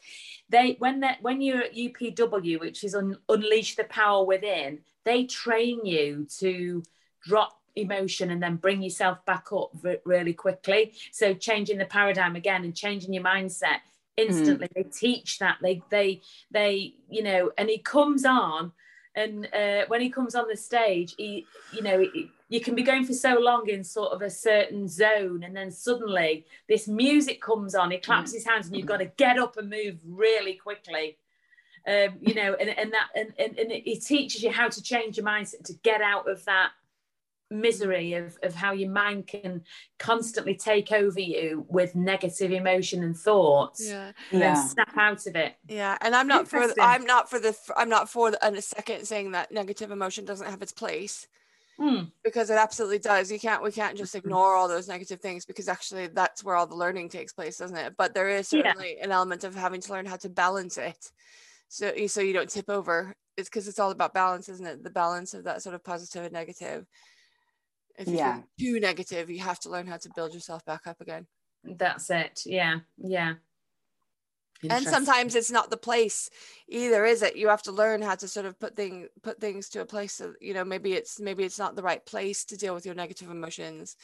They 0.49 0.75
when 0.79 1.01
that 1.01 1.21
when 1.21 1.41
you're 1.41 1.63
at 1.63 1.75
UPW, 1.75 2.59
which 2.59 2.83
is 2.83 2.95
un, 2.95 3.17
unleash 3.29 3.75
the 3.75 3.83
power 3.85 4.25
within, 4.25 4.79
they 5.05 5.25
train 5.25 5.85
you 5.85 6.27
to 6.39 6.83
drop 7.25 7.59
emotion 7.75 8.31
and 8.31 8.41
then 8.41 8.55
bring 8.55 8.81
yourself 8.81 9.23
back 9.25 9.47
up 9.51 9.71
re- 9.81 9.99
really 10.05 10.33
quickly. 10.33 10.93
So 11.11 11.33
changing 11.33 11.77
the 11.77 11.85
paradigm 11.85 12.35
again 12.35 12.63
and 12.63 12.75
changing 12.75 13.13
your 13.13 13.23
mindset 13.23 13.79
instantly. 14.17 14.67
They 14.75 14.83
teach 14.83 15.39
that 15.39 15.57
they 15.61 15.81
they 15.89 16.21
they 16.51 16.95
you 17.09 17.23
know, 17.23 17.51
and 17.57 17.69
he 17.69 17.79
comes 17.79 18.25
on 18.25 18.71
and 19.15 19.47
uh, 19.53 19.85
when 19.87 20.01
he 20.01 20.09
comes 20.09 20.33
on 20.33 20.47
the 20.47 20.57
stage, 20.57 21.13
he, 21.17 21.45
you 21.71 21.83
know, 21.83 21.99
he, 21.99 22.31
you 22.49 22.59
can 22.59 22.73
be 22.73 22.81
going 22.81 23.05
for 23.05 23.13
so 23.13 23.39
long 23.39 23.69
in 23.69 23.83
sort 23.83 24.11
of 24.11 24.21
a 24.21 24.29
certain 24.29 24.87
zone, 24.87 25.43
and 25.43 25.55
then 25.55 25.71
suddenly 25.71 26.45
this 26.67 26.87
music 26.87 27.41
comes 27.41 27.75
on. 27.75 27.91
He 27.91 27.97
claps 27.97 28.33
his 28.33 28.45
hands, 28.45 28.67
and 28.67 28.75
you've 28.75 28.87
got 28.87 28.97
to 28.97 29.05
get 29.05 29.37
up 29.37 29.57
and 29.57 29.69
move 29.69 29.97
really 30.05 30.53
quickly. 30.53 31.17
Um, 31.85 32.17
you 32.21 32.33
know, 32.33 32.53
and, 32.53 32.69
and 32.69 32.93
that 32.93 33.09
and, 33.13 33.33
and, 33.37 33.59
and 33.59 33.71
it 33.71 34.03
teaches 34.03 34.41
you 34.41 34.51
how 34.51 34.69
to 34.69 34.81
change 34.81 35.17
your 35.17 35.25
mindset 35.25 35.63
to 35.65 35.73
get 35.83 36.01
out 36.01 36.29
of 36.29 36.43
that 36.45 36.71
misery 37.49 38.13
of, 38.13 38.37
of 38.43 38.55
how 38.55 38.71
your 38.73 38.89
mind 38.89 39.27
can 39.27 39.61
constantly 39.99 40.55
take 40.55 40.91
over 40.91 41.19
you 41.19 41.65
with 41.69 41.95
negative 41.95 42.51
emotion 42.51 43.03
and 43.03 43.15
thoughts 43.17 43.87
Yeah. 43.87 44.11
and 44.31 44.41
then 44.41 44.55
Yeah. 44.55 44.65
snap 44.67 44.97
out 44.97 45.25
of 45.27 45.35
it. 45.35 45.55
Yeah, 45.67 45.97
and 46.01 46.15
I'm 46.15 46.27
not 46.27 46.47
for 46.47 46.67
the, 46.67 46.75
I'm 46.81 47.05
not 47.05 47.29
for 47.29 47.39
the 47.39 47.55
I'm 47.77 47.89
not 47.89 48.09
for 48.09 48.31
the, 48.31 48.45
a 48.45 48.61
second 48.61 49.05
saying 49.05 49.31
that 49.31 49.51
negative 49.51 49.91
emotion 49.91 50.25
doesn't 50.25 50.49
have 50.49 50.61
its 50.61 50.71
place 50.71 51.27
Hmm. 51.77 52.03
because 52.23 52.51
it 52.51 52.57
absolutely 52.57 52.99
does. 52.99 53.31
You 53.31 53.39
can't 53.39 53.63
we 53.63 53.71
can't 53.71 53.97
just 53.97 54.13
Mm-hmm. 54.15 54.27
ignore 54.27 54.55
all 54.55 54.67
those 54.67 54.87
negative 54.87 55.19
things 55.21 55.45
because 55.45 55.67
actually 55.67 56.07
that's 56.07 56.43
where 56.43 56.55
all 56.55 56.67
the 56.67 56.75
learning 56.75 57.09
takes 57.09 57.33
place, 57.33 57.57
doesn't 57.57 57.77
it? 57.77 57.95
But 57.97 58.13
there 58.13 58.29
is 58.29 58.51
Yeah. 58.53 58.63
certainly 58.63 58.99
an 58.99 59.11
element 59.11 59.43
of 59.43 59.55
having 59.55 59.81
to 59.81 59.91
learn 59.91 60.05
how 60.05 60.17
to 60.17 60.29
balance 60.29 60.77
it, 60.77 61.11
so 61.69 61.91
so 62.07 62.21
you 62.21 62.33
don't 62.33 62.49
tip 62.49 62.69
over. 62.69 63.15
It's 63.37 63.49
because 63.49 63.67
it's 63.67 63.79
all 63.79 63.89
about 63.91 64.13
balance, 64.13 64.49
isn't 64.49 64.65
it? 64.67 64.83
The 64.83 64.91
balance 64.91 65.33
of 65.33 65.43
that 65.45 65.63
sort 65.63 65.73
of 65.75 65.83
positive 65.83 66.23
and 66.23 66.33
negative. 66.33 66.85
If 67.97 68.07
you 68.07 68.15
Yeah. 68.15 68.41
too 68.59 68.79
negative, 68.79 69.29
you 69.29 69.39
have 69.39 69.59
to 69.61 69.69
learn 69.69 69.87
how 69.87 69.97
to 69.97 70.09
build 70.15 70.33
yourself 70.33 70.65
back 70.65 70.87
up 70.87 70.99
again. 71.01 71.27
That's 71.63 72.09
it. 72.09 72.41
Yeah. 72.45 72.79
Yeah. 72.97 73.35
And 74.69 74.85
sometimes 74.85 75.35
it's 75.35 75.51
not 75.51 75.69
the 75.69 75.77
place 75.77 76.29
either 76.67 77.05
is 77.05 77.21
it? 77.21 77.35
You 77.35 77.49
have 77.49 77.61
to 77.63 77.71
learn 77.71 78.01
how 78.01 78.15
to 78.15 78.27
sort 78.27 78.45
of 78.45 78.59
put 78.59 78.75
thing 78.75 79.07
put 79.21 79.39
things 79.39 79.69
to 79.69 79.81
a 79.81 79.85
place 79.85 80.17
that 80.17 80.33
you 80.41 80.53
know 80.53 80.63
maybe 80.63 80.93
it's 80.93 81.19
maybe 81.19 81.43
it's 81.43 81.59
not 81.59 81.75
the 81.75 81.83
right 81.83 82.03
place 82.05 82.45
to 82.45 82.57
deal 82.57 82.73
with 82.73 82.85
your 82.85 82.95
negative 82.95 83.29
emotions 83.29 83.95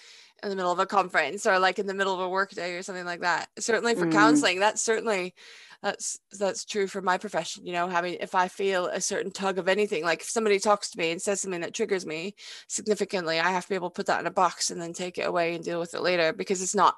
in 0.43 0.49
the 0.49 0.55
middle 0.55 0.71
of 0.71 0.79
a 0.79 0.85
conference 0.85 1.45
or 1.45 1.59
like 1.59 1.79
in 1.79 1.87
the 1.87 1.93
middle 1.93 2.13
of 2.13 2.19
a 2.19 2.29
work 2.29 2.51
day 2.51 2.75
or 2.75 2.83
something 2.83 3.05
like 3.05 3.21
that. 3.21 3.49
Certainly 3.57 3.95
for 3.95 4.05
Mm. 4.05 4.11
counseling 4.11 4.59
that's 4.59 4.81
certainly 4.81 5.33
that's 5.81 6.19
that's 6.37 6.65
true 6.65 6.87
for 6.87 7.01
my 7.01 7.17
profession 7.17 7.65
you 7.65 7.71
know 7.71 7.87
having 7.87 8.15
if 8.15 8.35
i 8.35 8.47
feel 8.47 8.87
a 8.87 8.99
certain 8.99 9.31
tug 9.31 9.57
of 9.57 9.67
anything 9.67 10.03
like 10.03 10.21
if 10.21 10.29
somebody 10.29 10.59
talks 10.59 10.89
to 10.91 10.97
me 10.97 11.11
and 11.11 11.21
says 11.21 11.39
something 11.39 11.61
that 11.61 11.73
triggers 11.73 12.05
me 12.05 12.35
significantly 12.67 13.39
i 13.39 13.49
have 13.49 13.63
to 13.63 13.69
be 13.69 13.75
able 13.75 13.89
to 13.89 13.93
put 13.95 14.05
that 14.05 14.19
in 14.19 14.27
a 14.27 14.31
box 14.31 14.71
and 14.71 14.81
then 14.81 14.91
take 14.93 15.17
it 15.17 15.27
away 15.27 15.55
and 15.55 15.63
deal 15.63 15.79
with 15.79 15.93
it 15.93 16.01
later 16.01 16.33
because 16.33 16.61
it's 16.61 16.75
not 16.75 16.95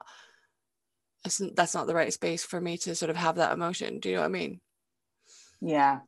that's 1.24 1.75
not 1.75 1.88
the 1.88 1.96
right 1.96 2.12
space 2.12 2.44
for 2.44 2.60
me 2.60 2.78
to 2.78 2.96
sort 2.96 3.10
of 3.10 3.16
have 3.16 3.36
that 3.36 3.54
emotion. 3.54 4.00
Do 4.00 4.10
you 4.10 4.16
know 4.16 4.22
what 4.22 4.28
I 4.28 4.30
mean? 4.30 4.60
Yeah. 5.62 6.00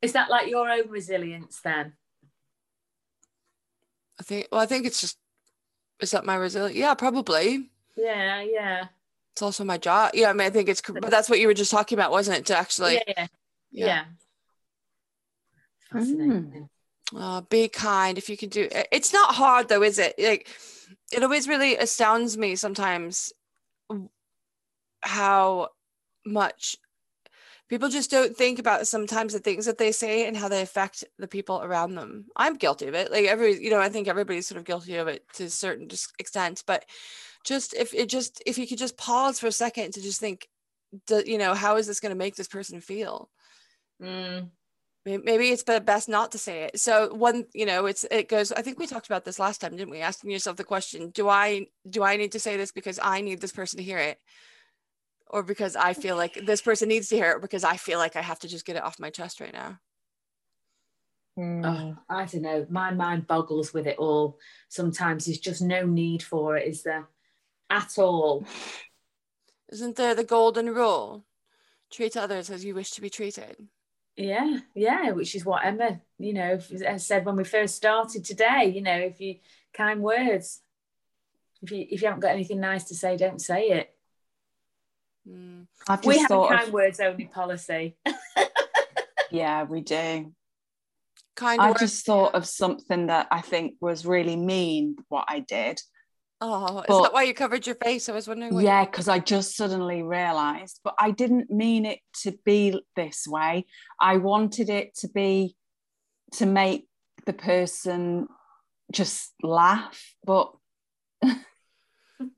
Is 0.00 0.12
that 0.12 0.30
like 0.30 0.48
your 0.48 0.68
own 0.68 0.88
resilience 0.88 1.60
then? 1.62 1.92
I 4.18 4.22
think. 4.22 4.48
Well, 4.50 4.60
I 4.60 4.66
think 4.66 4.86
it's 4.86 5.00
just. 5.00 5.18
Is 6.00 6.10
that 6.12 6.24
my 6.24 6.34
resilience? 6.36 6.76
Yeah, 6.76 6.94
probably. 6.94 7.70
Yeah, 7.96 8.42
yeah. 8.42 8.86
It's 9.32 9.42
also 9.42 9.64
my 9.64 9.78
job. 9.78 10.10
Yeah, 10.14 10.30
I 10.30 10.32
mean, 10.32 10.46
I 10.46 10.50
think 10.50 10.68
it's. 10.68 10.80
But 10.80 11.10
that's 11.10 11.28
what 11.28 11.40
you 11.40 11.46
were 11.46 11.54
just 11.54 11.70
talking 11.70 11.98
about, 11.98 12.10
wasn't 12.10 12.38
it? 12.38 12.46
To 12.46 12.56
actually. 12.56 12.94
yeah, 13.06 13.26
yeah, 13.70 13.86
yeah. 13.86 14.04
Fascinating. 15.92 16.68
Uh, 17.14 17.42
be 17.42 17.68
kind 17.68 18.18
if 18.18 18.28
you 18.28 18.36
can 18.36 18.48
do 18.48 18.68
it. 18.70 18.88
It's 18.90 19.12
not 19.12 19.34
hard 19.34 19.68
though, 19.68 19.82
is 19.82 19.98
it? 19.98 20.14
Like 20.18 20.48
it 21.12 21.22
always 21.22 21.46
really 21.46 21.76
astounds 21.76 22.36
me 22.36 22.56
sometimes 22.56 23.32
how 25.04 25.68
much 26.26 26.76
people 27.68 27.88
just 27.88 28.10
don't 28.10 28.36
think 28.36 28.58
about 28.58 28.86
sometimes 28.86 29.32
the 29.32 29.38
things 29.38 29.66
that 29.66 29.78
they 29.78 29.92
say 29.92 30.26
and 30.26 30.36
how 30.36 30.48
they 30.48 30.62
affect 30.62 31.04
the 31.18 31.28
people 31.28 31.62
around 31.62 31.94
them. 31.94 32.26
I'm 32.36 32.56
guilty 32.56 32.86
of 32.86 32.94
it. 32.94 33.10
Like 33.10 33.24
every, 33.26 33.62
you 33.62 33.70
know, 33.70 33.80
I 33.80 33.88
think 33.88 34.06
everybody's 34.06 34.46
sort 34.46 34.58
of 34.58 34.64
guilty 34.64 34.96
of 34.96 35.08
it 35.08 35.24
to 35.34 35.44
a 35.44 35.50
certain 35.50 35.88
extent, 36.18 36.62
but 36.66 36.84
just 37.44 37.74
if 37.74 37.94
it 37.94 38.08
just 38.08 38.42
if 38.46 38.58
you 38.58 38.66
could 38.66 38.78
just 38.78 38.96
pause 38.96 39.38
for 39.38 39.46
a 39.46 39.52
second 39.52 39.92
to 39.92 40.02
just 40.02 40.20
think, 40.20 40.48
you 41.26 41.38
know, 41.38 41.54
how 41.54 41.76
is 41.76 41.86
this 41.86 42.00
going 42.00 42.10
to 42.10 42.18
make 42.18 42.36
this 42.36 42.48
person 42.48 42.80
feel? 42.80 43.30
Mm. 44.02 44.50
Maybe 45.06 45.50
it's 45.50 45.62
best 45.62 46.08
not 46.08 46.32
to 46.32 46.38
say 46.38 46.62
it. 46.62 46.80
So 46.80 47.12
one, 47.12 47.44
you 47.52 47.66
know, 47.66 47.84
it's 47.84 48.06
it 48.10 48.28
goes. 48.28 48.52
I 48.52 48.62
think 48.62 48.78
we 48.78 48.86
talked 48.86 49.06
about 49.06 49.26
this 49.26 49.38
last 49.38 49.60
time, 49.60 49.72
didn't 49.72 49.90
we? 49.90 50.00
Asking 50.00 50.30
yourself 50.30 50.56
the 50.56 50.64
question: 50.64 51.10
Do 51.10 51.28
I 51.28 51.66
do 51.88 52.02
I 52.02 52.16
need 52.16 52.32
to 52.32 52.40
say 52.40 52.56
this 52.56 52.72
because 52.72 52.98
I 53.02 53.20
need 53.20 53.42
this 53.42 53.52
person 53.52 53.76
to 53.76 53.84
hear 53.84 53.98
it, 53.98 54.18
or 55.30 55.42
because 55.42 55.76
I 55.76 55.94
feel 55.94 56.16
like 56.16 56.46
this 56.46 56.62
person 56.62 56.88
needs 56.88 57.08
to 57.08 57.16
hear 57.16 57.30
it, 57.30 57.36
or 57.36 57.40
because 57.40 57.64
I 57.64 57.76
feel 57.76 57.98
like 57.98 58.16
I 58.16 58.22
have 58.22 58.38
to 58.40 58.48
just 58.48 58.64
get 58.64 58.76
it 58.76 58.82
off 58.82 59.00
my 59.00 59.10
chest 59.10 59.40
right 59.40 59.52
now? 59.52 59.80
Mm. 61.38 61.64
Oh, 61.64 62.02
I 62.08 62.24
don't 62.26 62.42
know. 62.42 62.66
My 62.70 62.92
mind 62.92 63.26
boggles 63.26 63.74
with 63.74 63.86
it 63.86 63.98
all. 63.98 64.38
Sometimes 64.68 65.26
there's 65.26 65.38
just 65.38 65.62
no 65.62 65.84
need 65.86 66.22
for 66.22 66.56
it, 66.56 66.68
is 66.68 66.82
there? 66.82 67.08
At 67.70 67.98
all. 67.98 68.46
Isn't 69.72 69.96
there 69.96 70.14
the 70.14 70.24
golden 70.24 70.72
rule? 70.72 71.24
Treat 71.90 72.16
others 72.16 72.50
as 72.50 72.64
you 72.64 72.74
wish 72.74 72.92
to 72.92 73.00
be 73.00 73.10
treated. 73.10 73.68
Yeah, 74.16 74.58
yeah, 74.74 75.10
which 75.10 75.34
is 75.34 75.44
what 75.44 75.64
Emma, 75.64 76.00
you 76.18 76.34
know, 76.34 76.58
said 76.98 77.24
when 77.24 77.34
we 77.34 77.44
first 77.44 77.74
started 77.74 78.24
today. 78.24 78.72
You 78.72 78.80
know, 78.80 78.96
if 78.96 79.20
you 79.20 79.36
kind 79.72 80.00
words, 80.00 80.60
if 81.62 81.72
you 81.72 81.86
if 81.90 82.00
you 82.00 82.06
haven't 82.06 82.20
got 82.20 82.32
anything 82.32 82.60
nice 82.60 82.84
to 82.84 82.94
say, 82.94 83.16
don't 83.16 83.40
say 83.40 83.70
it. 83.70 83.93
Mm. 85.28 85.66
we 86.04 86.18
have 86.18 86.30
a 86.30 86.48
kind 86.48 86.68
of, 86.68 86.72
words 86.72 87.00
only 87.00 87.26
policy. 87.26 87.96
yeah, 89.30 89.64
we 89.64 89.80
do. 89.80 90.32
Kind. 91.36 91.60
I 91.60 91.72
just 91.72 92.06
thought 92.06 92.34
of 92.34 92.46
something 92.46 93.06
that 93.06 93.26
I 93.30 93.40
think 93.40 93.74
was 93.80 94.06
really 94.06 94.36
mean. 94.36 94.96
What 95.08 95.24
I 95.28 95.40
did. 95.40 95.80
Oh, 96.40 96.80
is 96.80 97.02
that 97.02 97.12
why 97.12 97.22
you 97.22 97.32
covered 97.32 97.66
your 97.66 97.76
face? 97.76 98.08
I 98.08 98.12
was 98.12 98.28
wondering. 98.28 98.60
yeah, 98.60 98.84
because 98.84 99.08
I 99.08 99.18
just 99.18 99.56
suddenly 99.56 100.02
realised, 100.02 100.80
but 100.84 100.94
I 100.98 101.10
didn't 101.10 101.50
mean 101.50 101.86
it 101.86 102.00
to 102.22 102.36
be 102.44 102.80
this 102.96 103.26
way. 103.26 103.66
I 103.98 104.18
wanted 104.18 104.68
it 104.68 104.94
to 104.96 105.08
be 105.08 105.56
to 106.34 106.46
make 106.46 106.86
the 107.24 107.32
person 107.32 108.28
just 108.92 109.32
laugh, 109.42 110.14
but. 110.24 110.52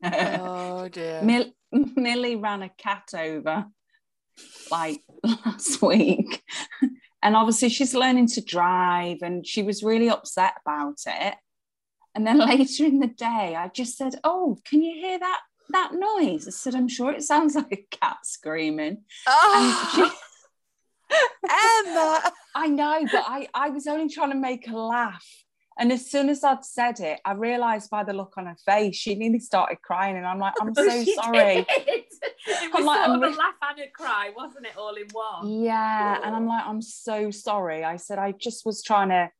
oh 0.04 0.88
dear. 0.88 1.22
Millie 1.96 2.36
ran 2.36 2.62
a 2.62 2.68
cat 2.68 3.08
over 3.14 3.66
like 4.70 5.02
last 5.22 5.82
week. 5.82 6.42
and 7.22 7.36
obviously 7.36 7.68
she's 7.68 7.94
learning 7.94 8.28
to 8.28 8.40
drive 8.40 9.18
and 9.22 9.46
she 9.46 9.62
was 9.62 9.82
really 9.82 10.08
upset 10.08 10.54
about 10.64 10.98
it. 11.06 11.34
And 12.14 12.26
then 12.26 12.38
later 12.46 12.84
in 12.84 13.00
the 13.00 13.08
day, 13.08 13.54
I 13.56 13.68
just 13.68 13.96
said, 13.96 14.18
"Oh, 14.24 14.58
can 14.64 14.82
you 14.82 14.94
hear 14.94 15.18
that 15.18 15.40
that 15.70 15.90
noise?" 15.92 16.48
I 16.48 16.50
said, 16.50 16.74
"I'm 16.74 16.88
sure 16.88 17.12
it 17.12 17.22
sounds 17.22 17.54
like 17.54 17.72
a 17.72 17.96
cat 17.96 18.18
screaming." 18.24 19.04
Oh. 19.26 19.92
She, 19.94 21.16
Emma, 21.44 22.32
I 22.54 22.68
know, 22.68 23.06
but 23.12 23.24
I 23.26 23.48
I 23.52 23.68
was 23.68 23.86
only 23.86 24.08
trying 24.08 24.30
to 24.30 24.36
make 24.36 24.66
her 24.66 24.78
laugh. 24.78 25.26
And 25.78 25.92
as 25.92 26.10
soon 26.10 26.30
as 26.30 26.42
I'd 26.42 26.64
said 26.64 27.00
it, 27.00 27.20
I 27.24 27.32
realised 27.32 27.90
by 27.90 28.02
the 28.02 28.14
look 28.14 28.34
on 28.38 28.46
her 28.46 28.56
face, 28.64 28.96
she 28.96 29.14
nearly 29.14 29.40
started 29.40 29.82
crying, 29.82 30.16
and 30.16 30.26
I'm 30.26 30.38
like, 30.38 30.54
"I'm 30.60 30.72
oh, 30.76 30.88
so 30.88 31.12
sorry." 31.14 31.66
it 31.68 32.06
was 32.46 32.70
I'm 32.74 32.84
like, 32.84 33.04
sort 33.06 33.22
of 33.22 33.22
a 33.22 33.36
laugh 33.36 33.54
and 33.70 33.80
a 33.80 33.90
cry, 33.90 34.30
wasn't 34.34 34.66
it, 34.66 34.76
all 34.76 34.94
in 34.94 35.06
one? 35.12 35.62
Yeah, 35.62 36.20
and 36.24 36.34
I'm 36.34 36.46
like, 36.46 36.64
"I'm 36.66 36.80
so 36.80 37.30
sorry." 37.30 37.84
I 37.84 37.96
said, 37.96 38.18
"I 38.18 38.32
just 38.32 38.64
was 38.64 38.82
trying 38.82 39.10
to." 39.10 39.30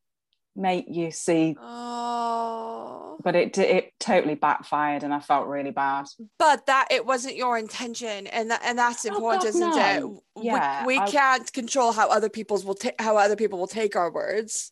make 0.59 0.87
you 0.89 1.11
see 1.11 1.55
oh 1.61 3.19
but 3.23 3.37
it 3.37 3.59
it 3.59 3.93
totally 4.01 4.35
backfired 4.35 5.03
and 5.03 5.13
i 5.13 5.21
felt 5.21 5.47
really 5.47 5.71
bad 5.71 6.07
but 6.39 6.65
that 6.65 6.89
it 6.91 7.05
wasn't 7.05 7.37
your 7.37 7.59
intention 7.59 8.27
and 8.29 8.51
that, 8.51 8.63
and 8.65 8.79
that's 8.79 9.05
important 9.05 9.43
oh, 9.43 9.45
God, 9.45 9.49
isn't 9.49 9.61
no. 9.61 10.23
it 10.37 10.45
yeah, 10.45 10.87
we, 10.87 10.97
we 10.97 10.99
I, 10.99 11.11
can't 11.11 11.53
control 11.53 11.93
how 11.93 12.09
other 12.09 12.31
people's 12.31 12.65
will 12.65 12.75
take 12.75 12.99
how 12.99 13.19
other 13.19 13.37
people 13.37 13.59
will 13.59 13.67
take 13.67 13.97
our 13.97 14.11
words 14.11 14.71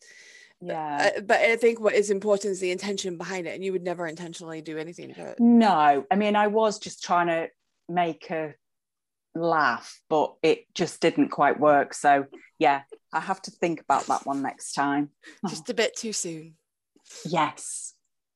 yeah 0.60 1.12
uh, 1.16 1.20
but 1.20 1.40
i 1.40 1.56
think 1.56 1.80
what 1.80 1.94
is 1.94 2.10
important 2.10 2.52
is 2.52 2.60
the 2.60 2.70
intention 2.70 3.18
behind 3.18 3.46
it 3.46 3.54
and 3.54 3.64
you 3.64 3.72
would 3.72 3.82
never 3.82 4.06
intentionally 4.06 4.62
do 4.62 4.78
anything 4.78 5.12
to 5.12 5.26
it 5.26 5.40
no 5.40 6.04
i 6.10 6.16
mean 6.16 6.36
i 6.36 6.46
was 6.46 6.78
just 6.78 7.02
trying 7.02 7.26
to 7.26 7.48
make 7.88 8.30
a 8.30 8.54
laugh 9.34 10.00
but 10.08 10.34
it 10.42 10.64
just 10.74 11.00
didn't 11.00 11.28
quite 11.28 11.58
work 11.58 11.92
so 11.92 12.24
yeah 12.58 12.82
I 13.14 13.20
have 13.20 13.40
to 13.42 13.52
think 13.52 13.80
about 13.80 14.06
that 14.08 14.26
one 14.26 14.42
next 14.42 14.72
time. 14.72 15.10
Just 15.48 15.70
a 15.70 15.74
bit 15.74 15.96
too 15.96 16.12
soon. 16.12 16.54
Yes. 17.24 17.94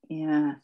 Yeah. 0.09 0.55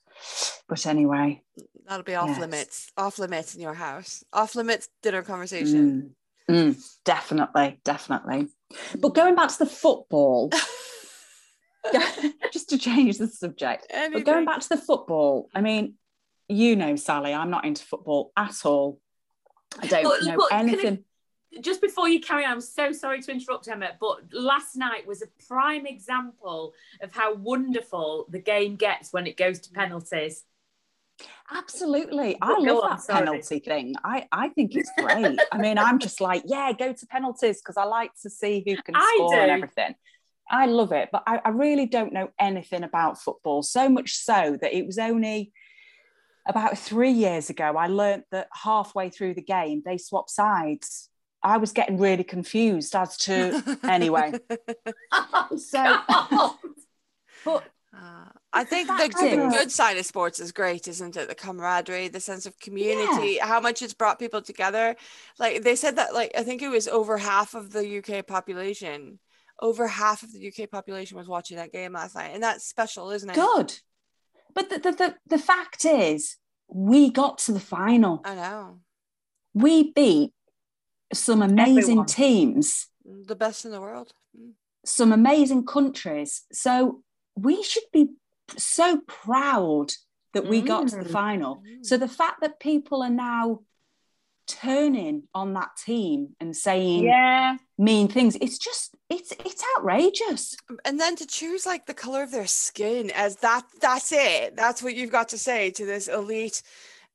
But 0.69 0.87
anyway. 0.87 1.43
That'll 1.87 2.05
be 2.05 2.15
off 2.15 2.29
yes. 2.29 2.39
limits. 2.39 2.93
Off 2.97 3.19
limits 3.19 3.57
in 3.57 3.61
your 3.61 3.75
house. 3.75 4.25
Off 4.33 4.55
limits 4.55 4.89
dinner 5.03 5.23
conversation. 5.23 6.15
Mm. 6.49 6.75
Mm. 6.75 6.85
Definitely. 7.05 7.81
Definitely. 7.85 8.49
But 8.97 9.15
going 9.15 9.35
back 9.35 9.49
to 9.49 9.59
the 9.59 9.67
football. 9.67 10.51
just 12.53 12.71
to 12.71 12.79
change 12.79 13.19
the 13.19 13.27
subject. 13.27 13.87
Anything. 13.91 14.25
But 14.25 14.33
going 14.33 14.45
back 14.45 14.61
to 14.61 14.69
the 14.71 14.77
football, 14.77 15.49
I 15.55 15.61
mean, 15.61 15.95
you 16.49 16.77
know, 16.77 16.97
Sally, 16.97 17.35
I'm 17.35 17.51
not 17.51 17.65
into 17.65 17.85
football 17.85 18.33
at 18.37 18.65
all. 18.65 19.01
I 19.79 19.87
don't 19.87 20.05
but, 20.05 20.23
know 20.25 20.37
but 20.37 20.53
anything 20.53 21.05
just 21.61 21.81
before 21.81 22.09
you 22.09 22.21
carry 22.21 22.45
on, 22.45 22.53
I'm 22.53 22.61
so 22.61 22.93
sorry 22.93 23.21
to 23.23 23.31
interrupt, 23.31 23.69
Emma, 23.69 23.91
but 24.01 24.23
last 24.33 24.77
night 24.77 25.07
was 25.07 25.23
a 25.23 25.27
prime 25.47 25.87
example 25.87 26.73
of 27.01 27.13
how 27.13 27.35
wonderful 27.35 28.27
the 28.29 28.39
game 28.39 28.77
gets 28.77 29.13
when 29.13 29.27
it 29.27 29.37
goes 29.37 29.61
to 29.61 29.71
penalties. 29.71 30.45
Absolutely. 31.53 32.37
I 32.43 32.59
love 32.59 32.83
on, 32.83 32.91
that 32.91 33.03
sorry. 33.03 33.27
penalty 33.27 33.59
thing. 33.61 33.95
I, 34.03 34.27
I 34.33 34.49
think 34.49 34.75
it's 34.75 34.91
great. 34.99 35.39
I 35.53 35.59
mean, 35.59 35.79
I'm 35.79 35.99
just 35.99 36.21
like, 36.21 36.43
yeah, 36.47 36.73
go 36.73 36.93
to 36.93 37.07
penalties 37.07 37.61
because 37.61 37.77
I 37.77 37.85
like 37.85 38.11
to 38.23 38.31
see 38.31 38.65
who 38.67 38.77
can 38.83 38.97
I 38.97 39.15
score 39.17 39.35
do. 39.35 39.41
and 39.41 39.51
everything. 39.51 39.95
I 40.51 40.67
love 40.67 40.93
it, 40.93 41.09
but 41.11 41.23
I, 41.27 41.41
I 41.45 41.49
really 41.51 41.87
don't 41.87 42.13
know 42.13 42.31
anything 42.39 42.83
about 42.83 43.21
football. 43.21 43.63
So 43.63 43.89
much 43.89 44.17
so 44.17 44.59
that 44.61 44.77
it 44.77 44.87
was 44.87 44.99
only 44.99 45.53
about 46.47 46.77
three 46.77 47.11
years 47.11 47.51
ago 47.51 47.77
I 47.77 47.87
learned 47.87 48.25
that 48.31 48.49
halfway 48.53 49.09
through 49.09 49.35
the 49.35 49.43
game 49.43 49.83
they 49.85 49.99
swap 49.99 50.29
sides. 50.29 51.09
I 51.43 51.59
was 51.59 51.73
getting 51.73 51.99
really 51.99 52.25
confused 52.25 52.97
as 52.97 53.17
to 53.19 53.79
anyway. 53.83 54.33
oh, 55.13 55.49
so, 55.57 56.01
but 57.45 57.65
uh, 57.95 58.29
I 58.53 58.65
think 58.65 58.89
the, 58.89 59.09
the, 59.09 59.49
good 59.51 59.71
side 59.71 59.99
of 59.99 60.07
sports 60.07 60.41
is 60.41 60.53
great, 60.53 60.89
isn't 60.89 61.17
it? 61.17 61.29
The 61.29 61.35
camaraderie, 61.35 62.09
the 62.09 62.21
sense 62.21 62.47
of 62.47 62.59
community, 62.59 63.35
yeah. 63.37 63.47
how 63.47 63.61
much 63.61 63.83
it's 63.83 63.93
brought 63.93 64.19
people 64.19 64.41
together. 64.41 64.97
Like 65.39 65.63
they 65.63 65.77
said 65.77 65.97
that, 65.97 66.15
like 66.15 66.33
I 66.37 66.43
think 66.45 66.63
it 66.63 66.69
was 66.69 66.89
over 66.89 67.19
half 67.19 67.55
of 67.55 67.73
the 67.73 67.99
UK 67.99 68.27
population, 68.27 69.19
over 69.61 69.87
half 69.87 70.23
of 70.23 70.33
the 70.33 70.49
UK 70.49 70.71
population 70.71 71.17
was 71.17 71.29
watching 71.29 71.57
that 71.57 71.73
game 71.73 71.93
last 71.93 72.15
night, 72.15 72.31
and 72.35 72.43
that's 72.43 72.67
special, 72.67 73.11
isn't 73.11 73.31
it? 73.31 73.35
Good, 73.35 73.79
but 74.55 74.71
the 74.71 74.79
the 74.79 74.93
the, 74.93 75.15
the 75.27 75.39
fact 75.39 75.85
is, 75.85 76.37
we 76.69 77.11
got 77.11 77.39
to 77.39 77.53
the 77.53 77.61
final. 77.61 78.21
I 78.25 78.35
know. 78.35 78.81
We 79.55 79.93
beat 79.93 80.33
some 81.13 81.43
amazing 81.43 81.79
Everyone. 81.79 82.07
teams, 82.07 82.89
the 83.05 83.37
best 83.37 83.65
in 83.65 83.71
the 83.71 83.81
world, 83.81 84.13
mm. 84.39 84.53
some 84.85 85.13
amazing 85.13 85.65
countries. 85.65 86.43
So 86.53 87.03
we 87.37 87.63
should 87.63 87.85
be 87.93 88.09
so 88.57 89.01
proud 89.07 89.93
that 90.33 90.47
we 90.47 90.63
mm. 90.63 90.67
got 90.67 90.89
to 90.89 90.97
the 90.97 91.05
mm. 91.05 91.13
final. 91.13 91.57
Mm. 91.57 91.87
So 91.87 91.97
the 91.97 92.09
fact 92.09 92.41
that 92.41 92.61
people 92.61 93.03
are 93.03 93.11
now 93.11 93.61
turning 94.47 95.25
on 95.35 95.55
that 95.55 95.71
team 95.85 96.35
and 96.41 96.57
saying 96.57 97.05
yeah. 97.05 97.57
mean 97.79 98.09
things. 98.09 98.37
It's 98.41 98.59
just 98.59 98.95
it's 99.09 99.33
it's 99.33 99.65
outrageous. 99.77 100.57
And 100.85 101.01
then 101.01 101.17
to 101.17 101.27
choose 101.27 101.67
like 101.67 101.87
the 101.87 101.95
color 101.95 102.23
of 102.23 102.31
their 102.31 102.47
skin 102.47 103.11
as 103.15 103.37
that 103.37 103.65
that's 103.81 104.13
it. 104.13 104.57
That's 104.57 104.83
what 104.83 104.95
you've 104.95 105.13
got 105.13 105.31
to 105.31 105.39
say 105.39 105.71
to 105.73 105.87
this 105.87 106.09
elite 106.09 106.63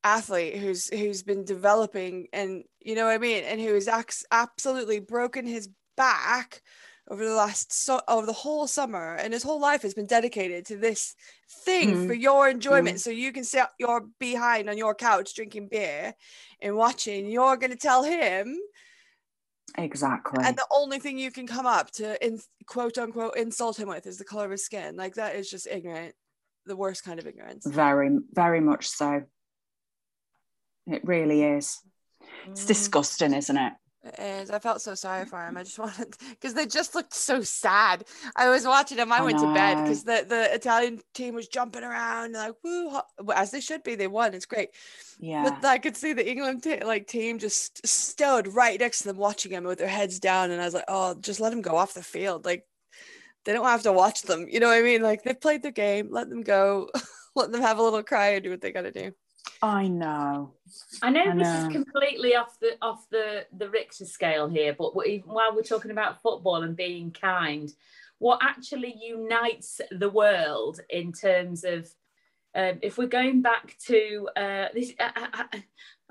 athlete 0.04 0.56
who's 0.56 0.88
who's 0.90 1.24
been 1.24 1.44
developing 1.44 2.28
and 2.32 2.64
you 2.80 2.96
know 2.96 3.06
what 3.06 3.14
I 3.14 3.18
mean? 3.18 3.44
And 3.44 3.60
who 3.60 3.74
has 3.74 3.90
absolutely 4.32 5.00
broken 5.00 5.46
his 5.46 5.70
back 5.98 6.62
over 7.10 7.26
the 7.26 7.34
last 7.34 7.74
so 7.74 8.00
over 8.08 8.26
the 8.26 8.34
whole 8.34 8.68
summer 8.68 9.16
and 9.16 9.34
his 9.34 9.44
whole 9.44 9.60
life 9.60 9.82
has 9.82 9.94
been 9.94 10.06
dedicated 10.06 10.66
to 10.66 10.78
this 10.78 11.16
thing 11.66 11.96
mm. 11.96 12.08
for 12.08 12.14
your 12.14 12.50
enjoyment 12.50 12.98
mm. 12.98 13.00
so 13.00 13.10
you 13.10 13.32
can 13.32 13.44
sit 13.44 13.66
your 13.80 14.06
behind 14.20 14.70
on 14.70 14.78
your 14.78 14.94
couch 14.94 15.34
drinking 15.36 15.68
beer 15.68 16.14
and 16.62 16.76
watching 16.76 17.28
you're 17.28 17.58
going 17.58 17.72
to 17.72 17.78
tell 17.78 18.04
him 18.04 18.58
Exactly. 19.78 20.44
and 20.44 20.58
the 20.58 20.66
only 20.72 21.00
thing 21.00 21.20
you 21.20 21.32
can 21.32 21.46
come 21.48 21.66
up 21.66 21.92
to 21.92 22.26
in 22.26 22.40
quote 22.66 22.98
unquote 22.98 23.38
insult 23.38 23.80
him 23.80 23.88
with 23.88 24.06
is 24.08 24.18
the 24.18 24.26
color 24.26 24.46
of 24.46 24.52
his 24.52 24.66
skin 24.66 24.96
like 24.96 25.16
that 25.16 25.36
is 25.36 25.50
just 25.50 25.68
ignorant 25.68 26.14
the 26.66 26.76
worst 26.76 27.04
kind 27.04 27.20
of 27.20 27.26
ignorance 27.28 27.66
very, 27.66 28.18
very 28.34 28.62
much 28.62 28.88
so. 28.88 29.24
It 30.86 31.02
really 31.06 31.44
is. 31.44 31.80
It's 32.48 32.64
Mm. 32.64 32.68
disgusting, 32.68 33.34
isn't 33.34 33.58
it? 33.58 33.74
Is. 34.18 34.50
I 34.50 34.60
felt 34.60 34.82
so 34.82 34.96
sorry 34.96 35.26
for 35.26 35.46
him. 35.46 35.58
I 35.58 35.64
just 35.64 35.78
wanted 35.80 36.16
because 36.30 36.54
they 36.54 36.66
just 36.66 36.96
looked 36.96 37.14
so 37.14 37.42
sad. 37.42 38.06
I 38.34 38.50
was 38.50 38.66
watching 38.66 38.96
them. 38.96 39.12
I, 39.12 39.18
I 39.18 39.22
went 39.22 39.40
to 39.40 39.54
bed 39.54 39.84
because 39.84 40.04
the, 40.04 40.26
the 40.28 40.54
Italian 40.54 41.02
team 41.14 41.36
was 41.36 41.50
jumping 41.50 41.84
around 41.84 42.32
like 42.32 42.54
woo, 42.64 42.98
as 43.36 43.52
they 43.52 43.60
should 43.60 43.84
be. 43.84 43.96
They 43.96 44.08
won. 44.08 44.34
It's 44.34 44.46
great. 44.46 44.70
Yeah. 45.20 45.44
But 45.50 45.66
I 45.66 45.80
could 45.80 45.98
see 45.98 46.14
the 46.14 46.30
England 46.30 46.64
t- 46.64 46.82
like 46.82 47.08
team 47.08 47.40
just 47.40 47.86
stood 47.86 48.48
right 48.48 48.80
next 48.80 49.00
to 49.00 49.10
them, 49.10 49.18
watching 49.18 49.52
him 49.52 49.66
with 49.66 49.80
their 49.80 49.88
heads 49.90 50.20
down. 50.20 50.52
And 50.52 50.62
I 50.62 50.66
was 50.66 50.74
like, 50.74 50.86
oh, 50.88 51.16
just 51.20 51.42
let 51.42 51.52
him 51.52 51.62
go 51.62 51.76
off 51.76 51.94
the 51.94 52.02
field. 52.02 52.46
Like 52.46 52.66
they 53.44 53.52
don't 53.52 53.66
have 53.66 53.84
to 53.84 53.92
watch 53.92 54.22
them. 54.22 54.48
You 54.50 54.62
know 54.62 54.68
what 54.68 54.78
I 54.78 54.82
mean? 54.82 55.02
Like 55.02 55.24
they've 55.24 55.40
played 55.40 55.62
their 55.62 55.72
game. 55.72 56.08
Let 56.10 56.30
them 56.30 56.42
go. 56.42 56.90
let 57.36 57.52
them 57.52 57.62
have 57.62 57.80
a 57.80 57.84
little 57.84 58.04
cry 58.04 58.30
and 58.30 58.44
do 58.44 58.50
what 58.50 58.62
they 58.62 58.72
got 58.72 58.84
to 58.84 58.92
do. 58.92 59.12
I 59.62 59.88
know. 59.88 60.54
I 61.02 61.10
know 61.10 61.24
I 61.24 61.36
this 61.36 61.48
know. 61.48 61.68
is 61.68 61.74
completely 61.74 62.36
off 62.36 62.60
the 62.60 62.78
off 62.82 63.10
the 63.10 63.46
the 63.58 63.70
Richter 63.70 64.06
scale 64.06 64.48
here, 64.48 64.76
but 64.78 64.94
even 65.06 65.30
while 65.30 65.54
we're 65.54 65.64
talking 65.64 65.92
about 65.92 66.22
football 66.22 66.64
and 66.64 66.76
being 66.76 67.12
kind, 67.12 67.72
what 68.20 68.40
actually 68.42 68.96
unites 69.02 69.82
the 69.92 70.10
world 70.10 70.80
in 70.90 71.12
terms 71.12 71.64
of 71.64 71.90
um, 72.56 72.80
if 72.82 72.98
we're 72.98 73.08
going 73.08 73.42
back 73.42 73.76
to 73.88 74.30
uh, 74.36 74.66
this, 74.74 74.94
uh, 75.00 75.10
uh, 75.16 75.28
uh, 75.54 75.60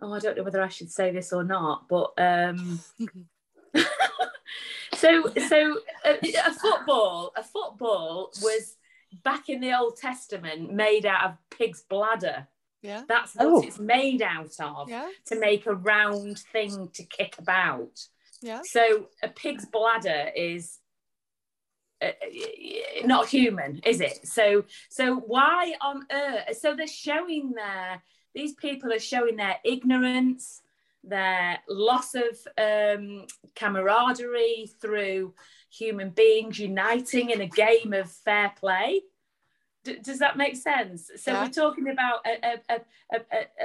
oh, 0.02 0.12
I 0.12 0.18
don't 0.18 0.36
know 0.36 0.44
whether 0.44 0.62
I 0.62 0.68
should 0.68 0.90
say 0.90 1.10
this 1.10 1.32
or 1.32 1.42
not, 1.42 1.88
but 1.88 2.12
um, 2.18 2.80
so 4.94 5.32
so 5.48 5.78
a, 6.04 6.18
a 6.46 6.52
football 6.52 7.32
a 7.36 7.42
football 7.42 8.30
was 8.42 8.76
back 9.24 9.48
in 9.48 9.60
the 9.60 9.76
Old 9.76 9.96
Testament 9.96 10.72
made 10.72 11.06
out 11.06 11.24
of 11.24 11.36
pig's 11.50 11.82
bladder. 11.82 12.46
Yeah. 12.82 13.02
That's 13.08 13.34
what 13.34 13.46
Oh. 13.46 13.62
it's 13.62 13.78
made 13.78 14.22
out 14.22 14.54
of 14.60 14.88
Yeah. 14.88 15.10
to 15.26 15.38
make 15.38 15.66
a 15.66 15.74
round 15.74 16.38
thing 16.52 16.88
to 16.94 17.02
kick 17.04 17.36
about. 17.38 17.98
Yeah. 18.40 18.60
So 18.64 19.08
a 19.22 19.28
pig's 19.28 19.66
bladder 19.66 20.30
is 20.36 20.78
uh, 22.00 22.12
not 23.04 23.26
human, 23.28 23.80
is 23.84 24.00
it? 24.00 24.24
So 24.26 24.64
so 24.88 25.16
why 25.16 25.74
on 25.80 26.06
earth? 26.12 26.56
So 26.58 26.76
they're 26.76 26.86
showing 26.86 27.52
their 27.52 28.02
these 28.34 28.54
people 28.54 28.92
are 28.92 29.00
showing 29.00 29.34
their 29.36 29.56
ignorance, 29.64 30.62
their 31.02 31.58
loss 31.68 32.14
of 32.14 32.38
um, 32.56 33.26
camaraderie 33.56 34.70
through 34.80 35.34
human 35.70 36.10
beings 36.10 36.60
uniting 36.60 37.30
in 37.30 37.40
a 37.40 37.48
game 37.48 37.92
of 37.92 38.08
fair 38.12 38.52
play. 38.60 39.02
D- 39.84 39.98
does 40.02 40.18
that 40.18 40.36
make 40.36 40.56
sense? 40.56 41.10
So 41.16 41.32
Yeah. 41.32 41.44
we're 41.44 41.50
talking 41.50 41.88
about 41.88 42.26
a, 42.26 42.60
a, 42.68 42.80
a, 43.12 43.16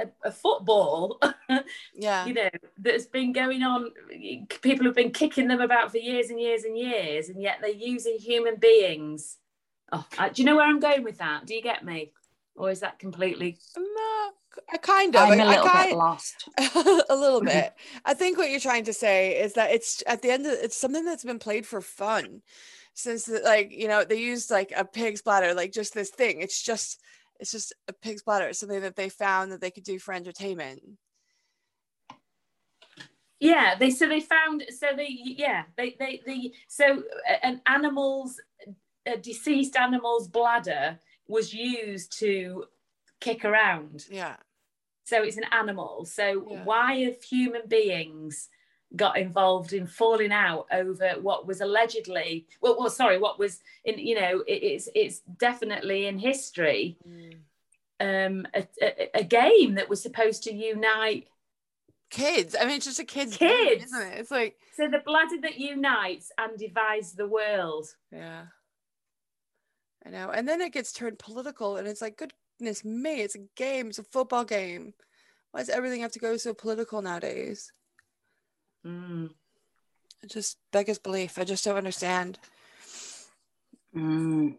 a, 0.02 0.06
a, 0.24 0.30
football 0.32 1.20
Yeah. 1.94 2.24
you 2.26 2.34
know, 2.34 2.50
that's 2.78 3.06
been 3.06 3.32
going 3.32 3.62
on. 3.62 3.90
People 4.62 4.86
have 4.86 4.94
been 4.94 5.10
kicking 5.10 5.48
them 5.48 5.60
about 5.60 5.90
for 5.90 5.98
years 5.98 6.30
and 6.30 6.40
years 6.40 6.64
and 6.64 6.78
years, 6.78 7.28
and 7.28 7.42
yet 7.42 7.58
they're 7.60 7.70
using 7.70 8.16
human 8.18 8.56
beings. 8.56 9.38
Oh, 9.92 10.06
uh, 10.18 10.28
do 10.28 10.40
you 10.42 10.46
know 10.46 10.56
where 10.56 10.66
I'm 10.66 10.80
going 10.80 11.02
with 11.04 11.18
that? 11.18 11.46
Do 11.46 11.54
you 11.54 11.62
get 11.62 11.84
me? 11.84 12.12
Or 12.56 12.70
is 12.70 12.80
that 12.80 12.98
completely? 13.00 13.58
No, 13.76 14.30
I 14.72 14.76
kind 14.80 15.14
of. 15.16 15.22
I'm 15.22 15.40
a 15.40 15.42
I- 15.42 15.46
I 15.46 15.48
little 15.50 15.66
kind- 15.66 15.90
bit 15.90 15.96
lost. 15.98 16.48
a 17.10 17.16
little 17.16 17.40
bit. 17.54 17.74
I 18.04 18.14
think 18.14 18.38
what 18.38 18.50
you're 18.50 18.60
trying 18.60 18.84
to 18.84 18.92
say 18.92 19.40
is 19.40 19.54
that 19.54 19.72
it's 19.72 20.02
at 20.06 20.22
the 20.22 20.30
end 20.30 20.46
of 20.46 20.52
it's 20.52 20.76
something 20.76 21.04
that's 21.04 21.24
been 21.24 21.40
played 21.40 21.66
for 21.66 21.80
fun 21.80 22.42
since 22.94 23.28
like 23.28 23.72
you 23.72 23.88
know 23.88 24.04
they 24.04 24.18
used 24.18 24.50
like 24.50 24.72
a 24.76 24.84
pig's 24.84 25.22
bladder 25.22 25.52
like 25.52 25.72
just 25.72 25.94
this 25.94 26.10
thing 26.10 26.40
it's 26.40 26.62
just 26.62 27.00
it's 27.40 27.50
just 27.50 27.74
a 27.88 27.92
pig's 27.92 28.22
bladder 28.22 28.46
it's 28.46 28.60
something 28.60 28.80
that 28.80 28.96
they 28.96 29.08
found 29.08 29.52
that 29.52 29.60
they 29.60 29.70
could 29.70 29.84
do 29.84 29.98
for 29.98 30.14
entertainment 30.14 30.80
Yeah, 33.40 33.74
they 33.74 33.90
so 33.90 34.08
they 34.08 34.20
found 34.20 34.64
so 34.70 34.88
they 34.96 35.08
yeah 35.10 35.64
they 35.76 35.96
they 35.98 36.22
they 36.24 36.52
so 36.68 37.02
uh, 37.28 37.36
an 37.42 37.60
animal's 37.66 38.40
a 39.06 39.18
deceased 39.18 39.76
animal's 39.76 40.28
bladder 40.28 40.98
was 41.28 41.52
used 41.52 42.18
to 42.20 42.64
kick 43.20 43.44
around. 43.44 44.06
yeah 44.10 44.36
So 45.04 45.22
it's 45.22 45.36
an 45.36 45.44
animal. 45.52 46.06
So 46.06 46.46
Yeah. 46.50 46.64
why 46.64 47.00
have 47.00 47.22
human 47.22 47.62
beings 47.68 48.48
got 48.96 49.18
involved 49.18 49.72
in 49.72 49.86
falling 49.86 50.32
out 50.32 50.66
over 50.72 51.14
what 51.20 51.46
was 51.46 51.60
allegedly 51.60 52.46
well, 52.60 52.76
well 52.78 52.90
sorry, 52.90 53.18
what 53.18 53.38
was 53.38 53.60
in 53.84 53.98
you 53.98 54.14
know 54.20 54.40
it, 54.46 54.62
it's 54.62 54.88
it's 54.94 55.20
definitely 55.38 56.06
in 56.06 56.18
history 56.18 56.96
um 58.00 58.46
a, 58.54 58.66
a, 58.82 59.18
a 59.20 59.24
game 59.24 59.74
that 59.74 59.88
was 59.88 60.02
supposed 60.02 60.42
to 60.44 60.52
unite 60.52 61.26
kids. 62.10 62.54
I 62.58 62.64
mean 62.64 62.76
it's 62.76 62.86
just 62.86 63.00
a 63.00 63.04
kid's 63.04 63.36
game, 63.36 63.78
Kids. 63.78 63.84
isn't 63.86 64.02
it? 64.02 64.18
It's 64.18 64.30
like 64.30 64.56
so 64.76 64.88
the 64.88 65.02
bladder 65.04 65.40
that 65.42 65.58
unites 65.58 66.30
and 66.38 66.58
divides 66.58 67.12
the 67.12 67.26
world. 67.26 67.86
Yeah. 68.12 68.46
I 70.06 70.10
know. 70.10 70.30
And 70.30 70.46
then 70.46 70.60
it 70.60 70.72
gets 70.72 70.92
turned 70.92 71.18
political 71.18 71.76
and 71.76 71.88
it's 71.88 72.02
like 72.02 72.18
goodness 72.18 72.84
me 72.84 73.22
it's 73.22 73.34
a 73.36 73.46
game. 73.56 73.88
It's 73.88 73.98
a 73.98 74.04
football 74.04 74.44
game. 74.44 74.94
Why 75.52 75.60
does 75.60 75.68
everything 75.70 76.02
have 76.02 76.12
to 76.12 76.18
go 76.18 76.36
so 76.36 76.52
political 76.52 77.00
nowadays 77.00 77.72
Mm. 78.84 79.30
it 80.22 80.30
just 80.30 80.58
beggars 80.72 80.98
belief 80.98 81.38
i 81.38 81.44
just 81.44 81.64
don't 81.64 81.76
understand 81.76 82.38
Mm. 83.94 84.56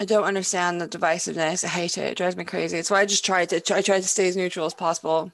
I 0.00 0.04
don't 0.04 0.24
understand 0.24 0.80
the 0.80 0.88
divisiveness. 0.88 1.64
I 1.64 1.68
hate 1.68 1.98
it. 1.98 2.12
It 2.12 2.16
drives 2.16 2.36
me 2.36 2.44
crazy. 2.44 2.78
It's 2.78 2.90
why 2.90 3.00
I 3.00 3.06
just 3.06 3.24
try 3.24 3.44
to 3.46 3.56
I 3.74 3.82
try 3.82 4.00
to 4.00 4.02
stay 4.02 4.28
as 4.28 4.36
neutral 4.36 4.66
as 4.66 4.74
possible 4.74 5.32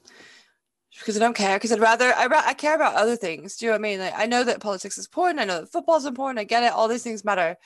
because 0.99 1.17
I 1.17 1.21
don't 1.21 1.37
care. 1.37 1.57
Because 1.57 1.73
I'd 1.73 1.81
rather 1.81 2.13
I, 2.15 2.29
I 2.31 2.55
care 2.55 2.75
about 2.75 2.95
other 2.95 3.17
things. 3.17 3.57
Do 3.57 3.67
you 3.67 3.71
know 3.71 3.75
what 3.75 3.81
I 3.81 3.83
mean? 3.83 3.99
Like 3.99 4.15
I 4.17 4.27
know 4.27 4.45
that 4.45 4.61
politics 4.61 4.97
is 4.97 5.07
important. 5.07 5.41
I 5.41 5.45
know 5.45 5.61
that 5.61 5.73
football's 5.73 6.07
important. 6.07 6.39
I 6.39 6.45
get 6.45 6.63
it. 6.63 6.73
All 6.73 6.89
these 6.89 7.03
things 7.03 7.25
matter. 7.25 7.57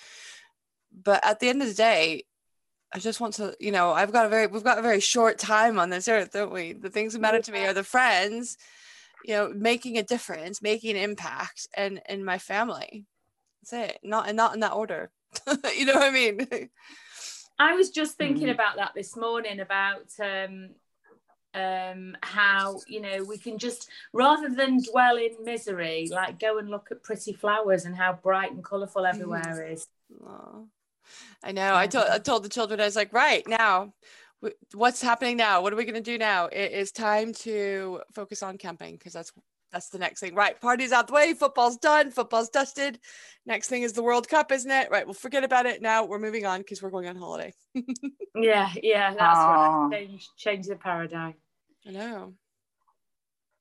But 1.05 1.25
at 1.25 1.39
the 1.39 1.49
end 1.49 1.63
of 1.63 1.69
the 1.69 1.75
day, 1.75 2.25
I 2.93 2.99
just 2.99 3.21
want 3.21 3.35
to. 3.35 3.55
You 3.61 3.71
know, 3.71 3.93
I've 3.93 4.13
got 4.13 4.27
a 4.27 4.31
very 4.31 4.47
we've 4.47 4.65
got 4.65 4.79
a 4.79 4.83
very 4.83 5.01
short 5.01 5.39
time 5.39 5.79
on 5.79 5.91
this 5.91 6.09
earth, 6.09 6.33
don't 6.33 6.53
we? 6.53 6.73
The 6.73 6.91
things 6.91 7.13
that 7.13 7.21
matter 7.21 7.41
to 7.41 7.53
me 7.53 7.67
are 7.67 7.75
the 7.75 7.85
friends. 7.85 8.57
You 9.25 9.35
know, 9.35 9.53
making 9.55 9.99
a 9.99 10.03
difference, 10.03 10.63
making 10.63 10.97
an 10.97 11.03
impact, 11.03 11.69
and 11.77 12.01
in 12.09 12.25
my 12.25 12.39
family. 12.39 13.05
That's 13.63 13.91
it. 13.91 13.99
Not 14.03 14.29
and 14.29 14.37
not 14.37 14.55
in 14.55 14.61
that 14.61 14.73
order. 14.73 15.11
you 15.77 15.85
know 15.85 15.95
what 15.95 16.05
I 16.05 16.11
mean? 16.11 16.47
I 17.59 17.75
was 17.75 17.91
just 17.91 18.17
thinking 18.17 18.49
Mm. 18.49 18.55
about 18.55 18.77
that 18.77 18.93
this 18.95 19.17
morning 19.17 19.61
about 19.61 20.07
um, 20.23 20.71
um, 21.55 22.17
how 22.23 22.81
you 22.87 23.01
know 23.01 23.25
we 23.25 23.37
can 23.37 23.59
just 23.59 23.89
rather 24.13 24.49
than 24.49 24.83
dwell 24.83 25.17
in 25.17 25.45
misery, 25.45 26.09
like 26.11 26.39
go 26.39 26.59
and 26.59 26.71
look 26.71 26.89
at 26.91 27.03
pretty 27.03 27.33
flowers 27.33 27.85
and 27.85 27.97
how 27.97 28.13
bright 28.13 28.53
and 28.53 28.63
colourful 28.65 29.05
everywhere 29.05 29.67
is. 29.71 29.87
Aw. 30.27 30.63
I 31.43 31.53
know. 31.53 31.75
I 31.75 31.87
told 31.87 32.07
I 32.07 32.19
told 32.19 32.45
the 32.45 32.49
children 32.49 32.81
I 32.81 32.85
was 32.85 32.97
like, 32.97 33.13
right 33.13 33.47
now, 33.49 33.93
wh- 33.93 33.93
what's 34.75 35.03
happening 35.03 35.37
now? 35.37 35.63
What 35.63 35.73
are 35.73 35.77
we 35.77 35.85
going 35.85 35.95
to 35.95 36.01
do 36.01 36.19
now? 36.19 36.47
It 36.47 36.73
is 36.73 36.93
time 36.93 37.33
to 37.35 38.01
focus 38.15 38.43
on 38.43 38.59
camping 38.59 38.95
because 38.95 39.13
that's 39.13 39.33
that's 39.71 39.91
the 39.91 39.99
next 39.99 40.21
thing. 40.21 40.35
Right, 40.35 40.59
party's 40.61 40.93
out 40.93 41.09
the 41.09 41.13
way. 41.13 41.35
Football's 41.35 41.77
done. 41.77 42.11
Football's 42.11 42.49
dusted. 42.49 42.99
Next 43.45 43.69
thing 43.69 43.83
is 43.83 43.93
the 43.93 44.03
World 44.03 44.29
Cup, 44.29 44.51
isn't 44.51 44.71
it? 44.71 44.91
Right. 44.91 45.05
We'll 45.05 45.15
forget 45.15 45.45
about 45.45 45.67
it 45.67 45.83
now. 45.83 46.05
We're 46.05 46.19
moving 46.19 46.47
on 46.47 46.61
because 46.61 46.83
we're 46.83 46.91
going 46.91 47.09
on 47.09 47.17
holiday. 47.17 47.53
Yeah, 48.41 48.71
yeah, 48.85 49.11
that's 49.15 49.21
Aw. 49.21 49.87
right. 49.89 49.93
Change, 49.93 50.29
change 50.37 50.67
the 50.67 50.77
paradigm. 50.77 51.35
I 51.85 51.91
know. 51.91 52.35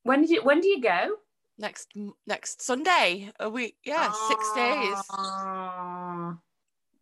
When 0.03 0.21
did 0.21 0.29
you? 0.29 0.43
When 0.43 0.61
do 0.61 0.67
you 0.67 0.81
go? 0.81 1.15
Next 1.57 1.91
next 2.27 2.61
Sunday, 2.61 3.31
a 3.39 3.49
week. 3.49 3.75
Yeah, 3.83 4.11
six 4.27 4.53
days. 4.53 4.97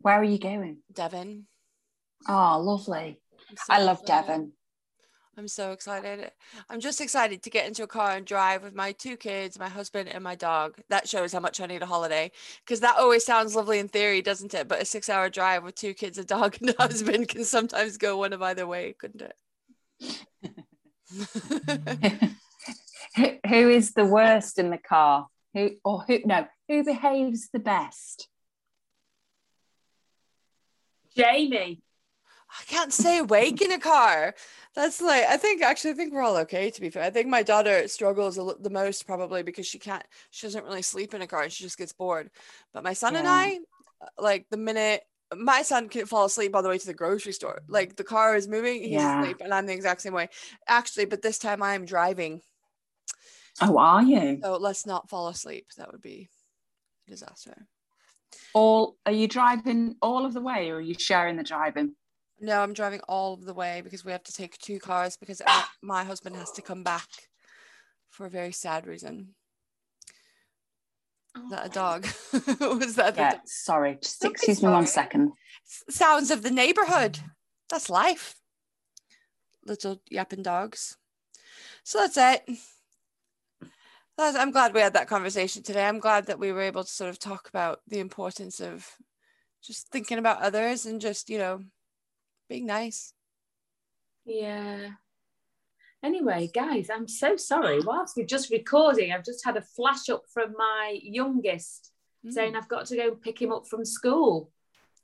Where 0.00 0.20
are 0.20 0.24
you 0.24 0.38
going? 0.38 0.78
Devon. 0.90 1.46
Oh, 2.26 2.60
lovely. 2.62 3.20
I'm 3.50 3.56
so 3.56 3.64
I 3.68 3.82
love 3.82 4.00
excited. 4.00 4.26
Devon. 4.26 4.52
I'm 5.38 5.48
so 5.48 5.72
excited. 5.72 6.30
I'm 6.70 6.80
just 6.80 7.00
excited 7.00 7.42
to 7.42 7.50
get 7.50 7.66
into 7.66 7.82
a 7.82 7.86
car 7.86 8.12
and 8.12 8.24
drive 8.24 8.62
with 8.62 8.74
my 8.74 8.92
two 8.92 9.18
kids, 9.18 9.58
my 9.58 9.68
husband, 9.68 10.08
and 10.08 10.24
my 10.24 10.34
dog. 10.34 10.76
That 10.88 11.06
shows 11.06 11.34
how 11.34 11.40
much 11.40 11.60
I 11.60 11.66
need 11.66 11.82
a 11.82 11.86
holiday 11.86 12.32
because 12.64 12.80
that 12.80 12.96
always 12.96 13.24
sounds 13.24 13.54
lovely 13.54 13.78
in 13.78 13.88
theory, 13.88 14.22
doesn't 14.22 14.54
it? 14.54 14.66
But 14.66 14.80
a 14.80 14.86
six 14.86 15.10
hour 15.10 15.28
drive 15.28 15.62
with 15.62 15.74
two 15.74 15.92
kids, 15.92 16.16
a 16.16 16.24
dog, 16.24 16.56
and 16.60 16.70
a 16.70 16.72
mm-hmm. 16.72 16.82
husband 16.82 17.28
can 17.28 17.44
sometimes 17.44 17.98
go 17.98 18.16
one 18.16 18.32
of 18.32 18.40
either 18.40 18.66
way, 18.66 18.94
couldn't 18.98 19.22
it? 19.22 19.36
who, 23.16 23.26
who 23.48 23.70
is 23.70 23.92
the 23.92 24.06
worst 24.06 24.58
in 24.58 24.70
the 24.70 24.78
car? 24.78 25.26
Who 25.52 25.72
or 25.84 26.02
who? 26.02 26.20
No, 26.24 26.46
who 26.68 26.82
behaves 26.82 27.50
the 27.52 27.58
best? 27.58 28.28
Jamie. 31.14 31.82
I 32.50 32.62
can't 32.64 32.92
stay 32.92 33.18
awake 33.18 33.60
in 33.60 33.72
a 33.72 33.78
car. 33.78 34.34
That's 34.74 35.00
like 35.00 35.24
I 35.24 35.36
think 35.36 35.62
actually 35.62 35.92
I 35.92 35.94
think 35.94 36.12
we're 36.12 36.22
all 36.22 36.36
okay 36.38 36.70
to 36.70 36.80
be 36.80 36.90
fair. 36.90 37.02
I 37.02 37.10
think 37.10 37.28
my 37.28 37.42
daughter 37.42 37.88
struggles 37.88 38.36
the 38.36 38.70
most 38.70 39.06
probably 39.06 39.42
because 39.42 39.66
she 39.66 39.78
can't 39.78 40.04
she 40.30 40.46
doesn't 40.46 40.64
really 40.64 40.82
sleep 40.82 41.14
in 41.14 41.22
a 41.22 41.26
car 41.26 41.42
and 41.42 41.52
she 41.52 41.64
just 41.64 41.78
gets 41.78 41.92
bored. 41.92 42.30
But 42.72 42.84
my 42.84 42.92
son 42.92 43.16
and 43.16 43.26
I 43.26 43.58
uh, 44.02 44.06
like 44.18 44.46
the 44.50 44.56
minute 44.56 45.02
my 45.34 45.62
son 45.62 45.88
can 45.88 46.06
fall 46.06 46.26
asleep 46.26 46.54
on 46.54 46.62
the 46.62 46.68
way 46.68 46.78
to 46.78 46.86
the 46.86 46.94
grocery 46.94 47.32
store. 47.32 47.62
Like 47.68 47.96
the 47.96 48.04
car 48.04 48.36
is 48.36 48.46
moving, 48.46 48.82
he's 48.82 48.92
Yeah. 48.92 49.20
asleep, 49.20 49.38
and 49.40 49.52
I'm 49.52 49.66
the 49.66 49.72
exact 49.72 50.02
same 50.02 50.12
way. 50.12 50.28
Actually, 50.68 51.06
but 51.06 51.22
this 51.22 51.38
time 51.38 51.62
I 51.62 51.74
am 51.74 51.84
driving, 51.84 52.42
Oh, 53.60 53.78
are 53.78 54.02
you? 54.02 54.38
so 54.42 54.56
let's 54.56 54.86
not 54.86 55.08
fall 55.08 55.28
asleep. 55.28 55.66
That 55.78 55.90
would 55.90 56.02
be 56.02 56.28
a 57.08 57.10
disaster. 57.10 57.66
All 58.54 58.96
are 59.04 59.12
you 59.12 59.26
driving 59.26 59.96
all 60.00 60.24
of 60.24 60.32
the 60.32 60.40
way, 60.40 60.70
or 60.70 60.76
are 60.76 60.80
you 60.80 60.94
sharing 60.98 61.36
the 61.36 61.42
driving? 61.42 61.94
No, 62.40 62.60
I'm 62.60 62.74
driving 62.74 63.00
all 63.08 63.34
of 63.34 63.44
the 63.44 63.54
way 63.54 63.80
because 63.82 64.04
we 64.04 64.12
have 64.12 64.24
to 64.24 64.32
take 64.32 64.58
two 64.58 64.78
cars 64.78 65.16
because 65.16 65.40
my 65.82 66.04
husband 66.04 66.36
has 66.36 66.52
to 66.52 66.62
come 66.62 66.82
back 66.82 67.08
for 68.10 68.26
a 68.26 68.30
very 68.30 68.52
sad 68.52 68.86
reason. 68.86 69.34
Is 71.36 71.50
that 71.50 71.66
a 71.66 71.68
oh, 71.68 71.72
dog? 71.72 72.06
Was 72.78 72.94
that 72.96 73.16
Yeah. 73.16 73.38
Sorry. 73.44 73.98
Just 74.00 74.20
Don't 74.20 74.32
excuse 74.32 74.62
me 74.62 74.70
one 74.70 74.86
second. 74.86 75.32
Sounds 75.64 76.30
of 76.30 76.42
the 76.42 76.50
neighborhood? 76.50 77.18
That's 77.70 77.90
life. 77.90 78.36
Little 79.66 80.00
yapping 80.10 80.42
dogs. 80.42 80.96
So 81.84 81.98
that's 81.98 82.16
it. 82.16 82.58
That's, 84.16 84.36
I'm 84.36 84.50
glad 84.50 84.72
we 84.72 84.80
had 84.80 84.94
that 84.94 85.08
conversation 85.08 85.62
today. 85.62 85.86
I'm 85.86 85.98
glad 85.98 86.26
that 86.26 86.38
we 86.38 86.52
were 86.52 86.62
able 86.62 86.84
to 86.84 86.90
sort 86.90 87.10
of 87.10 87.18
talk 87.18 87.48
about 87.48 87.80
the 87.86 87.98
importance 87.98 88.60
of 88.60 88.90
just 89.62 89.88
thinking 89.88 90.18
about 90.18 90.40
others 90.40 90.86
and 90.86 91.00
just, 91.00 91.28
you 91.28 91.38
know, 91.38 91.60
being 92.48 92.66
nice. 92.66 93.12
Yeah. 94.24 94.90
Anyway, 96.02 96.50
guys, 96.54 96.88
I'm 96.92 97.08
so 97.08 97.36
sorry. 97.36 97.80
Whilst 97.80 98.16
we're 98.16 98.26
just 98.26 98.50
recording, 98.50 99.12
I've 99.12 99.24
just 99.24 99.44
had 99.44 99.56
a 99.56 99.62
flash 99.62 100.08
up 100.08 100.22
from 100.32 100.52
my 100.56 100.98
youngest 101.02 101.90
saying 102.28 102.52
Mm. 102.54 102.56
I've 102.56 102.68
got 102.68 102.86
to 102.86 102.96
go 102.96 103.14
pick 103.14 103.40
him 103.40 103.52
up 103.52 103.66
from 103.66 103.84
school. 103.84 104.50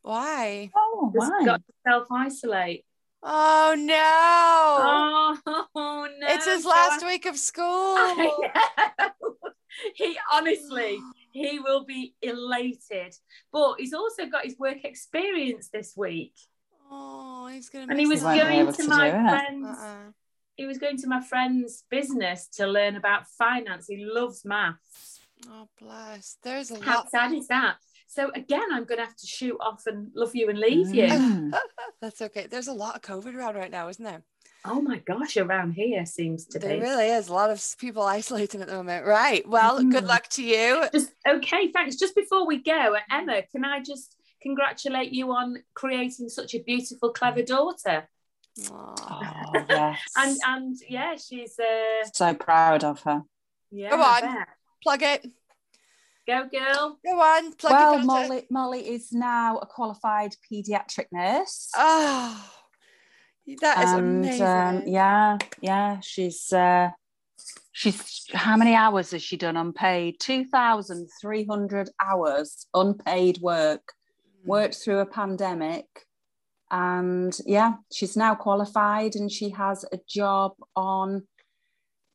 Why? 0.03 0.71
Oh, 0.77 1.13
Just 1.15 1.31
right. 1.31 1.47
got 1.47 1.57
to 1.67 1.73
self 1.87 2.07
isolate. 2.11 2.85
Oh 3.23 3.77
no! 3.79 5.53
Oh, 5.75 6.09
no. 6.19 6.27
it's 6.27 6.45
his 6.47 6.65
So 6.65 6.71
last 6.71 7.05
I- 7.05 7.07
week 7.07 7.27
of 7.27 7.37
school. 7.51 7.65
I 7.67 8.15
know. 8.99 9.09
he 9.95 10.19
honestly, 10.33 10.99
he 11.31 11.61
will 11.61 11.85
be 11.85 12.15
elated. 12.21 13.15
But 13.53 13.77
he's 13.79 13.95
also 13.95 14.27
got 14.27 14.45
his 14.45 14.59
work 14.59 14.85
experience 14.85 15.69
this 15.73 15.95
week. 15.97 16.35
Oh, 16.95 17.47
he's 17.47 17.69
gonna. 17.71 17.87
And 17.91 17.99
he 17.99 18.07
was 18.07 18.21
He 18.21 18.25
won't 18.27 18.39
be 18.49 18.55
going 18.57 18.67
to 18.73 18.83
to 18.83 18.89
my 18.89 19.11
friend's 19.11 19.79
Uh-uh. 19.79 19.97
he 20.57 20.67
was 20.67 20.79
going 20.79 20.99
to 20.99 21.07
my 21.09 21.21
friend's 21.23 21.85
business 21.91 22.49
to 22.59 22.67
learn 22.67 22.97
about 22.97 23.27
finance. 23.39 23.87
He 23.89 24.05
loves 24.05 24.45
maths. 24.45 25.21
Oh, 25.49 25.69
bless. 25.81 26.37
There's 26.43 26.71
a 26.71 26.81
How 26.81 26.97
lot. 26.99 27.11
sad 27.11 27.33
is 27.33 27.49
that? 27.49 27.77
So 28.07 28.31
again, 28.35 28.67
I'm 28.71 28.85
going 28.85 28.99
to 29.01 29.07
have 29.07 29.17
to 29.17 29.27
shoot 29.27 29.57
off 29.59 29.87
and 29.87 30.11
love 30.15 30.37
you 30.37 30.51
and 30.51 30.59
leave 30.59 30.95
you. 30.95 31.05
Mm. 31.09 31.59
That's 32.03 32.21
okay. 32.23 32.47
There's 32.47 32.69
a 32.69 32.73
lot 32.75 32.95
of 32.95 33.03
COVID 33.03 33.35
around 33.35 33.57
right 33.57 33.71
now, 33.71 33.89
isn't 33.89 34.05
there? 34.05 34.23
Oh 34.65 34.81
my 34.81 34.99
gosh, 34.99 35.37
around 35.39 35.73
here 35.73 36.05
seems 36.07 36.45
to 36.49 36.59
There 36.59 36.75
be. 36.75 36.81
There 36.81 36.89
really 36.91 37.09
is 37.09 37.29
a 37.29 37.33
lot 37.33 37.51
of 37.51 37.65
people 37.79 38.03
isolating 38.19 38.61
at 38.61 38.69
the 38.69 38.75
moment. 38.75 39.07
Right. 39.07 39.49
Well, 39.49 39.79
good 39.83 40.05
Mhm. 40.05 40.09
luck 40.09 40.29
to 40.29 40.45
you. 40.45 40.85
Just 40.93 41.13
okay, 41.29 41.73
thanks. 41.73 41.97
Just 41.97 42.15
before 42.15 42.47
we 42.47 42.59
go, 42.63 42.95
Emma, 43.11 43.43
can 43.51 43.65
I 43.65 43.81
just 43.83 44.15
congratulate 44.43 45.13
you 45.13 45.33
on 45.33 45.57
creating 45.75 46.29
such 46.29 46.55
a 46.55 46.63
beautiful, 46.63 47.11
clever 47.11 47.43
daughter? 47.43 48.09
Oh, 48.71 49.51
yes. 49.69 50.01
And 50.17 50.37
and 50.47 50.77
yeah, 50.89 51.17
she's 51.17 51.59
uh 51.59 52.07
so 52.13 52.35
proud 52.35 52.85
of 52.85 53.01
her. 53.03 53.23
yeah. 53.71 53.91
Come 53.91 54.03
I 54.03 54.21
on. 54.25 54.45
Plug 54.83 55.03
it. 55.03 55.27
Go 56.27 56.49
girl. 56.49 56.99
Go 57.05 57.21
on. 57.21 57.53
Plug 57.55 57.73
well, 57.73 57.99
it. 57.99 58.05
Molly, 58.05 58.47
Molly 58.51 58.81
is 58.81 59.13
now 59.13 59.59
a 59.59 59.67
qualified 59.67 60.35
paediatric 60.51 61.07
nurse. 61.13 61.71
Oh, 61.77 62.51
that 63.61 63.85
is 63.85 63.91
and 63.93 64.25
amazing. 64.25 64.47
um, 64.47 64.83
yeah, 64.87 65.39
yeah, 65.61 66.01
she's 66.01 66.53
uh, 66.53 66.91
she's 67.73 68.27
how 68.33 68.57
many 68.57 68.75
hours 68.75 69.11
has 69.13 69.23
she 69.23 69.37
done 69.37 69.57
unpaid? 69.57 70.17
Two 70.21 70.45
thousand 70.45 71.09
three 71.21 71.45
hundred 71.45 71.91
hours 72.01 72.67
unpaid 72.75 73.39
work. 73.41 73.93
Mm. 74.43 74.47
Worked 74.47 74.75
through 74.77 74.99
a 75.01 75.07
pandemic, 75.07 75.87
and 76.71 77.37
yeah, 77.47 77.75
she's 77.93 78.17
now 78.17 78.35
qualified, 78.35 79.15
and 79.15 79.31
she 79.31 79.51
has 79.51 79.85
a 79.93 79.99
job 80.09 80.53
on 80.75 81.27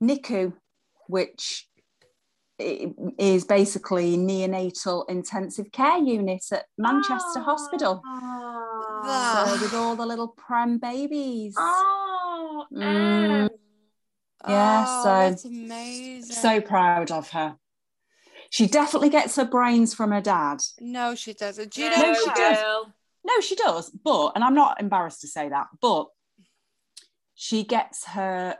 NICU, 0.03 0.53
which 1.07 1.67
is 2.59 3.45
basically 3.45 4.17
neonatal 4.17 5.07
intensive 5.09 5.71
care 5.71 5.99
unit 5.99 6.43
at 6.51 6.65
Manchester 6.77 7.39
Hospital. 7.39 8.01
Oh, 8.03 9.45
So 9.47 9.61
with 9.61 9.73
all 9.75 9.95
the 9.95 10.05
little 10.05 10.29
prem 10.29 10.79
babies. 10.79 11.53
oh 11.57 12.65
Mm. 12.73 13.49
Yeah, 14.47 14.85
Oh, 14.87 15.03
so- 15.03 15.09
that's 15.09 15.45
amazing. 15.45 16.35
So 16.35 16.61
proud 16.61 17.11
of 17.11 17.29
her. 17.29 17.57
She 18.49 18.67
definitely 18.67 19.09
gets 19.09 19.35
her 19.35 19.45
brains 19.45 19.93
from 19.93 20.11
her 20.11 20.21
dad. 20.21 20.59
no, 20.79 21.15
she 21.15 21.33
doesn't. 21.33 21.73
Do 21.73 21.83
you 21.83 21.89
Go, 21.89 21.95
know? 21.97 22.01
No, 22.03 22.13
she 22.13 22.25
what? 22.27 22.35
does. 22.35 22.85
No, 23.25 23.41
she 23.41 23.55
does, 23.55 23.89
but, 23.89 24.31
and 24.35 24.43
I'm 24.43 24.55
not 24.55 24.79
embarrassed 24.79 25.21
to 25.21 25.27
say 25.27 25.49
that, 25.49 25.67
but 25.81 26.07
she 27.35 27.63
gets 27.63 28.05
her 28.07 28.57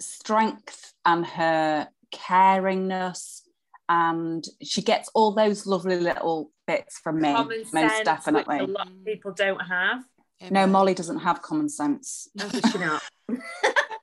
strength 0.00 0.94
and 1.04 1.26
her 1.26 1.88
caringness 2.12 3.42
and 3.90 4.44
she 4.62 4.80
gets 4.82 5.10
all 5.14 5.32
those 5.32 5.66
lovely 5.66 5.98
little 5.98 6.50
bits 6.66 6.98
from 6.98 7.20
me, 7.20 7.32
Common 7.32 7.58
most 7.58 7.70
sense, 7.70 8.04
definitely. 8.04 8.58
which 8.60 8.68
a 8.68 8.72
lot 8.72 8.86
of 8.86 9.04
people 9.04 9.32
don't 9.32 9.60
have. 9.60 10.02
No, 10.50 10.66
Molly 10.66 10.94
doesn't 10.94 11.18
have 11.20 11.42
common 11.42 11.68
sense. 11.68 12.28
No, 12.34 12.48
does 12.48 12.70
she 12.70 12.78
not? 12.78 13.02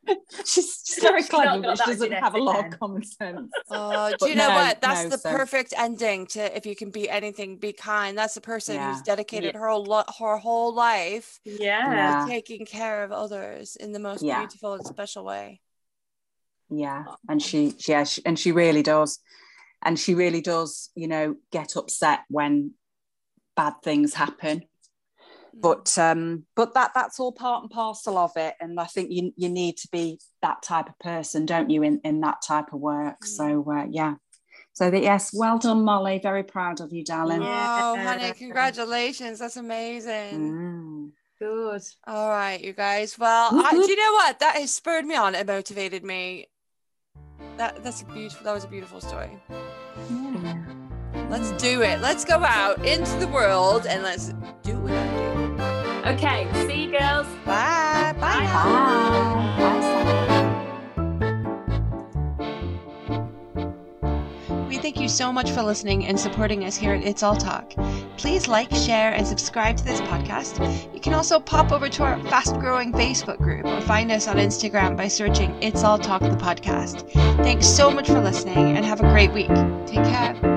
She's, 0.46 0.82
she's 0.86 1.00
very 1.02 1.22
She's 1.22 1.30
clever, 1.30 1.62
got 1.62 1.78
but 1.78 1.78
she 1.86 1.92
doesn't 1.92 2.12
have 2.12 2.36
a 2.36 2.38
lot 2.38 2.56
genetic 2.56 2.74
of 2.74 2.80
common 2.80 3.04
sense. 3.04 3.52
Oh, 3.70 4.14
do 4.20 4.30
you 4.30 4.36
know 4.36 4.50
no, 4.50 4.56
what? 4.56 4.82
That's 4.82 5.04
no, 5.04 5.10
the 5.10 5.18
so- 5.18 5.32
perfect 5.32 5.74
ending 5.78 6.28
to 6.28 6.56
if 6.56 6.66
you 6.66 6.76
can 6.76 6.92
be 6.92 7.10
anything, 7.10 7.58
be 7.58 7.74
kind. 7.74 8.18
That's 8.18 8.38
a 8.38 8.42
person 8.42 8.80
who's 8.82 9.02
dedicated 9.02 9.54
Yeah. 9.54 9.60
her 9.60 9.70
whole 9.70 9.84
lo- 9.86 10.04
her 10.20 10.38
whole 10.38 10.74
life 10.74 11.40
Yeah. 11.44 11.92
Yeah. 11.92 12.26
taking 12.28 12.66
care 12.66 13.04
of 13.04 13.12
others 13.12 13.76
in 13.76 13.92
the 13.92 14.00
most 14.00 14.22
Yeah. 14.24 14.40
beautiful 14.40 14.74
and 14.74 14.86
special 14.86 15.24
way. 15.26 15.62
yeah 16.70 17.04
and 17.30 17.42
she 17.42 17.76
yeah 17.88 18.04
she, 18.04 18.22
and 18.26 18.40
she 18.40 18.52
really 18.52 18.82
does 18.82 19.20
and 19.84 20.00
she 20.00 20.16
really 20.16 20.42
does 20.42 20.90
you 20.96 21.08
know 21.08 21.36
get 21.52 21.76
upset 21.76 22.22
when 22.30 22.72
bad 23.56 23.74
things 23.84 24.14
happen. 24.14 24.64
But 25.62 25.98
um 25.98 26.46
but 26.56 26.74
that 26.74 26.92
that's 26.94 27.20
all 27.20 27.32
part 27.32 27.62
and 27.64 27.72
parcel 27.72 28.18
of 28.18 28.32
it 28.36 28.56
and 28.60 28.78
i 28.80 28.84
think 28.86 29.10
you 29.10 29.32
you 29.38 29.48
need 29.48 29.78
to 29.78 29.88
be 29.92 30.20
that 30.42 30.62
type 30.62 30.90
of 30.90 31.00
person 31.00 31.46
don't 31.46 31.70
you 31.70 31.82
in 31.82 32.02
in 32.04 32.20
that 32.20 32.42
type 32.46 32.74
of 32.74 32.80
work 32.82 33.22
Mm. 33.24 33.28
so 33.28 33.66
uh, 33.72 33.86
yeah 33.90 34.16
so 34.74 34.92
that 34.92 35.02
yes 35.02 35.32
well 35.34 35.58
done 35.58 35.86
molly 35.86 36.20
very 36.22 36.44
proud 36.44 36.82
of 36.82 36.92
you 36.92 37.04
darling 37.06 37.42
Oh, 37.42 37.98
honey, 37.98 38.34
congratulations. 38.34 39.40
That's 39.40 39.56
amazing. 39.56 40.34
Mm. 40.52 41.12
Good. 41.40 41.82
All 42.08 42.30
right, 42.30 42.62
you 42.62 42.74
guys. 42.74 43.18
Well, 43.18 43.52
Whoop, 43.54 43.66
I, 43.66 43.72
do 43.72 43.90
you 43.90 43.96
know 43.96 44.14
what? 44.14 44.40
That 44.40 44.56
has 44.56 44.74
spurred 44.74 45.06
me 45.06 45.16
on. 45.16 45.36
It 45.36 45.48
motivated 45.48 46.04
me. 46.04 46.48
That 47.58 47.84
that's 47.84 48.02
a 48.02 48.06
beautiful. 48.06 48.44
That 48.44 48.54
was 48.54 48.64
a 48.66 48.68
beautiful 48.68 49.00
story. 49.02 49.32
Yeah. 50.10 50.64
Let's 51.30 51.52
do 51.54 51.82
it. 51.82 52.02
Let's 52.02 52.24
go 52.26 52.36
out 52.44 52.86
into 52.86 53.16
the 53.18 53.28
world 53.28 53.86
and 53.86 54.04
let's 54.04 54.34
do 54.64 54.78
what 54.80 54.92
I 54.94 55.04
do. 55.04 55.05
Okay, 56.06 56.48
see 56.68 56.84
you 56.86 56.92
girls. 56.92 57.26
Bye. 57.46 58.14
Bye. 58.20 58.46
Bye. 58.46 59.56
Bye. 59.58 59.86
Bye, 64.48 64.66
We 64.70 64.78
thank 64.78 65.00
you 65.00 65.10
so 65.10 65.34
much 65.34 65.50
for 65.50 65.64
listening 65.64 66.06
and 66.06 66.20
supporting 66.20 66.64
us 66.64 66.76
here 66.76 66.94
at 66.94 67.04
It's 67.04 67.24
All 67.24 67.36
Talk. 67.36 67.72
Please 68.18 68.48
like, 68.48 68.72
share, 68.72 69.14
and 69.14 69.26
subscribe 69.26 69.78
to 69.78 69.84
this 69.84 70.00
podcast. 70.02 70.94
You 70.94 71.00
can 71.00 71.16
also 71.16 71.40
pop 71.40 71.72
over 71.72 71.90
to 71.90 72.04
our 72.04 72.20
fast 72.26 72.54
growing 72.60 72.92
Facebook 72.92 73.38
group 73.38 73.66
or 73.66 73.82
find 73.82 74.12
us 74.12 74.28
on 74.28 74.36
Instagram 74.36 74.96
by 74.96 75.08
searching 75.08 75.58
It's 75.60 75.84
All 75.84 75.98
Talk 75.98 76.22
the 76.22 76.30
podcast. 76.38 77.10
Thanks 77.38 77.68
so 77.68 77.90
much 77.90 78.08
for 78.08 78.22
listening 78.22 78.78
and 78.78 78.86
have 78.86 79.00
a 79.00 79.10
great 79.10 79.34
week. 79.34 79.48
Take 79.88 80.04
care. 80.04 80.55